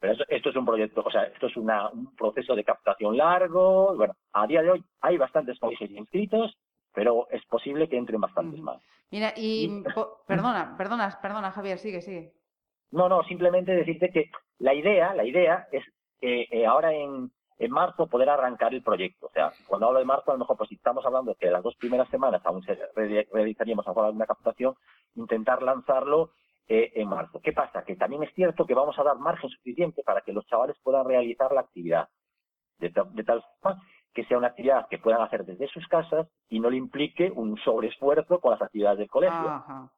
Pero 0.00 0.14
esto, 0.28 0.50
es 0.50 0.56
un 0.56 0.66
proyecto, 0.66 1.02
o 1.04 1.10
sea, 1.10 1.24
esto 1.24 1.46
es 1.46 1.56
una, 1.56 1.88
un 1.90 2.14
proceso 2.14 2.54
de 2.54 2.64
captación 2.64 3.16
largo. 3.16 3.96
Bueno, 3.96 4.14
a 4.32 4.46
día 4.46 4.62
de 4.62 4.70
hoy 4.70 4.84
hay 5.00 5.16
bastantes 5.16 5.58
colegios 5.58 5.90
inscritos, 5.90 6.56
pero 6.92 7.26
es 7.30 7.44
posible 7.46 7.88
que 7.88 7.96
entren 7.96 8.20
bastantes 8.20 8.60
más. 8.60 8.82
Mira, 9.10 9.32
y, 9.36 9.82
perdona, 10.26 10.74
perdona, 10.76 11.18
perdona, 11.22 11.52
Javier, 11.52 11.78
sigue, 11.78 12.00
sigue. 12.00 12.32
No, 12.90 13.08
no, 13.08 13.22
simplemente 13.24 13.72
decirte 13.72 14.10
que 14.10 14.30
la 14.58 14.74
idea, 14.74 15.14
la 15.14 15.24
idea 15.24 15.66
es 15.72 15.84
que 16.20 16.46
eh, 16.50 16.66
ahora 16.66 16.92
en, 16.92 17.30
en 17.58 17.70
marzo 17.70 18.06
poder 18.06 18.28
arrancar 18.28 18.74
el 18.74 18.82
proyecto. 18.82 19.26
O 19.26 19.30
sea, 19.30 19.52
cuando 19.66 19.86
hablo 19.86 19.98
de 19.98 20.04
marzo, 20.04 20.30
a 20.30 20.34
lo 20.34 20.40
mejor 20.40 20.56
pues 20.56 20.68
si 20.68 20.74
estamos 20.74 21.04
hablando 21.06 21.32
de 21.32 21.36
que 21.36 21.50
las 21.50 21.62
dos 21.62 21.76
primeras 21.76 22.08
semanas 22.08 22.42
aún 22.44 22.62
se 22.62 22.78
realizaríamos 23.32 23.86
alguna 23.86 24.26
captación, 24.26 24.74
intentar 25.14 25.62
lanzarlo 25.62 26.32
eh, 26.66 26.92
en 26.94 27.08
marzo. 27.08 27.40
¿Qué 27.42 27.52
pasa? 27.52 27.84
Que 27.84 27.96
también 27.96 28.22
es 28.22 28.32
cierto 28.34 28.66
que 28.66 28.74
vamos 28.74 28.98
a 28.98 29.02
dar 29.02 29.18
margen 29.18 29.50
suficiente 29.50 30.02
para 30.02 30.22
que 30.22 30.32
los 30.32 30.46
chavales 30.46 30.76
puedan 30.82 31.06
realizar 31.06 31.52
la 31.52 31.60
actividad, 31.60 32.08
de, 32.78 32.90
tal 32.90 33.44
forma 33.60 33.82
que 34.12 34.24
sea 34.24 34.38
una 34.38 34.48
actividad 34.48 34.88
que 34.88 34.98
puedan 34.98 35.20
hacer 35.22 35.44
desde 35.44 35.68
sus 35.68 35.86
casas 35.88 36.28
y 36.48 36.60
no 36.60 36.70
le 36.70 36.76
implique 36.76 37.30
un 37.34 37.58
sobreesfuerzo 37.58 38.40
con 38.40 38.52
las 38.52 38.62
actividades 38.62 38.98
del 38.98 39.10
colegio. 39.10 39.90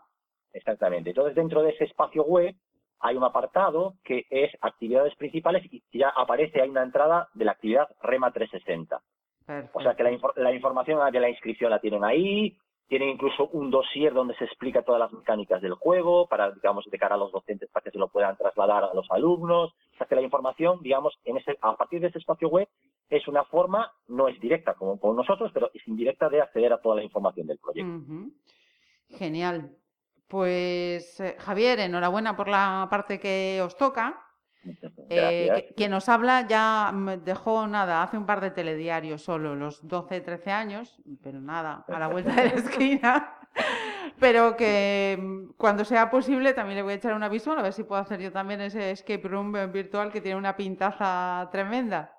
Exactamente. 0.52 1.11
Entonces 1.11 1.34
dentro 1.34 1.62
de 1.62 1.70
ese 1.70 1.84
espacio 1.84 2.24
web 2.24 2.54
hay 3.00 3.16
un 3.16 3.24
apartado 3.24 3.94
que 4.02 4.26
es 4.30 4.50
actividades 4.61 5.14
principales 5.16 5.62
y 5.70 5.82
ya 5.92 6.08
aparece, 6.08 6.62
hay 6.62 6.70
una 6.70 6.82
entrada 6.82 7.28
de 7.34 7.44
la 7.44 7.52
actividad 7.52 7.88
REMA 8.02 8.32
360. 8.32 9.00
O 9.72 9.80
sea 9.80 9.94
que 9.94 10.02
la, 10.02 10.11
la, 10.37 10.52
información 10.52 11.00
de 11.11 11.20
la 11.20 11.30
inscripción 11.30 11.70
la 11.70 11.80
tienen 11.80 12.04
ahí, 12.04 12.54
tienen 12.88 13.11
incluso 13.11 13.48
un 13.53 13.70
dossier 13.70 14.14
donde 14.14 14.35
se 14.37 14.44
explica 14.44 14.83
todas 14.83 14.98
las 14.98 15.12
mecánicas 15.12 15.61
del 15.61 15.74
juego, 15.74 16.27
para, 16.27 16.51
digamos, 16.51 16.87
de 16.90 16.98
cara 16.98 17.16
a 17.16 17.18
los 17.18 17.31
docentes 17.31 17.68
para 17.70 17.85
que 17.85 17.90
se 17.90 17.98
lo 17.98 18.09
puedan 18.09 18.37
trasladar 18.37 18.85
a 18.85 18.94
los 18.94 19.07
alumnos. 19.11 19.74
O 19.92 19.96
sea 19.98 20.07
que 20.07 20.14
la 20.14 20.22
información, 20.22 20.81
digamos, 20.83 21.18
en 21.24 21.37
ese, 21.37 21.59
a 21.61 21.77
partir 21.77 22.01
de 22.01 22.09
ese 22.09 22.18
espacio 22.18 22.48
web 22.48 22.66
es 23.11 23.29
una 23.29 23.44
forma, 23.44 23.92
no 24.09 24.29
es 24.29 24.40
directa 24.40 24.74
como 24.74 24.98
con 24.98 25.16
nosotros, 25.16 25.51
pero 25.53 25.70
es 25.74 25.87
indirecta 25.87 26.29
de 26.31 26.40
acceder 26.40 26.72
a 26.72 26.81
toda 26.81 26.96
la 26.96 27.05
información 27.05 27.46
del 27.46 27.59
proyecto. 27.59 28.05
Genial. 29.11 29.77
Pues 30.27 31.20
eh, 31.20 31.37
Javier, 31.38 31.81
enhorabuena 31.81 32.37
por 32.37 32.48
la 32.48 32.87
parte 32.90 33.18
que 33.18 33.61
os 33.62 33.77
toca. 33.77 34.27
Eh, 35.11 35.73
quien 35.77 35.90
nos 35.90 36.09
habla 36.09 36.47
ya 36.47 36.92
dejó 37.25 37.66
nada, 37.66 38.03
hace 38.03 38.18
un 38.18 38.27
par 38.27 38.40
de 38.40 38.51
telediarios 38.51 39.23
solo, 39.23 39.55
los 39.55 39.87
12, 39.87 40.21
13 40.21 40.51
años, 40.51 41.01
pero 41.23 41.40
nada, 41.40 41.85
a 41.88 41.99
la 41.99 42.09
vuelta 42.09 42.35
de 42.35 42.49
la 42.49 42.55
esquina. 42.57 43.35
pero 44.21 44.57
que 44.57 45.47
cuando 45.57 45.85
sea 45.85 46.11
posible 46.11 46.53
también 46.53 46.77
le 46.77 46.83
voy 46.83 46.92
a 46.92 46.97
echar 46.97 47.14
una 47.14 47.29
visual 47.29 47.59
a 47.59 47.62
ver 47.62 47.73
si 47.73 47.85
puedo 47.85 48.01
hacer 48.01 48.21
yo 48.21 48.33
también 48.33 48.61
ese 48.61 48.90
escape 48.90 49.27
room 49.27 49.53
virtual 49.73 50.12
que 50.12 50.21
tiene 50.21 50.37
una 50.37 50.57
pintaza 50.57 51.49
tremenda. 51.51 52.17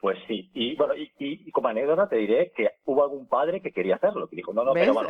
Pues 0.00 0.16
sí, 0.28 0.48
y 0.54 0.76
bueno, 0.76 0.94
y, 0.96 1.50
como 1.50 1.68
anécdota 1.68 2.08
te 2.08 2.16
diré 2.16 2.52
que 2.56 2.70
hubo 2.84 3.02
algún 3.02 3.26
padre 3.26 3.60
que 3.60 3.72
quería 3.72 3.96
hacerlo, 3.96 4.28
que 4.28 4.36
dijo, 4.36 4.52
no, 4.52 4.62
no, 4.62 4.72
pero 4.72 4.94
bueno, 4.94 5.08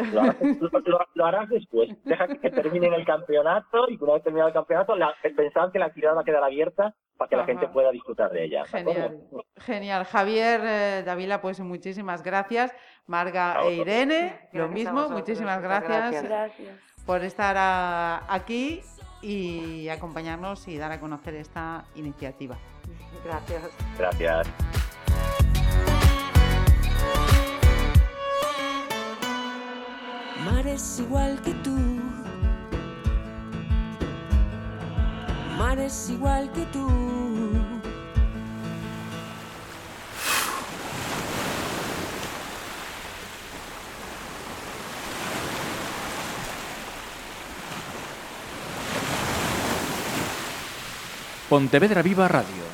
lo 1.15 1.27
harás, 1.27 1.51
después, 1.51 1.91
deja 2.05 2.27
que, 2.27 2.51
terminen 2.51 2.95
el 2.95 3.05
campeonato 3.05 3.91
y 3.91 3.99
una 4.01 4.15
vez 4.15 4.23
terminado 4.23 4.49
el 4.49 4.55
campeonato, 4.55 4.97
la, 4.97 5.15
pensaban 5.37 5.73
que 5.73 5.79
la 5.79 5.87
actividad 5.87 6.17
va 6.17 6.23
a 6.23 6.25
quedar 6.25 6.43
abierta 6.43 6.95
para 7.19 7.29
que 7.29 7.37
la 7.37 7.45
gente 7.45 7.69
pueda 7.69 7.91
disfrutar 7.91 8.31
de 8.31 8.45
ella. 8.45 8.65
Genial, 8.65 9.21
genial. 9.59 10.05
Javier, 10.05 10.61
eh, 10.65 11.03
Davila, 11.05 11.43
pues 11.43 11.61
muchísimas 11.61 12.23
gracias. 12.23 12.75
Marga 13.07 13.61
e 13.65 13.75
Irene, 13.75 14.49
lo 14.53 14.69
mismo, 14.69 15.11
muchísimas 15.11 15.61
gracias, 15.61 16.23
gracias, 16.23 17.05
por 17.05 17.23
estar 17.25 18.23
aquí 18.27 18.81
y 19.21 19.91
acompañarnos 19.91 20.67
y 20.67 20.79
dar 20.79 20.93
a 20.93 21.01
conocer 21.01 21.35
esta 21.35 21.85
iniciativa. 21.95 22.57
Gracias. 23.25 23.63
Gracias. 23.99 24.49
Mares 30.45 31.01
igual 31.01 31.41
que 31.43 31.53
tú. 31.55 31.77
Mares 35.59 36.11
igual 36.11 36.53
que 36.53 36.65
tú. 36.67 36.89
Pontevedra 51.49 52.03
Viva 52.03 52.29
Radio 52.29 52.68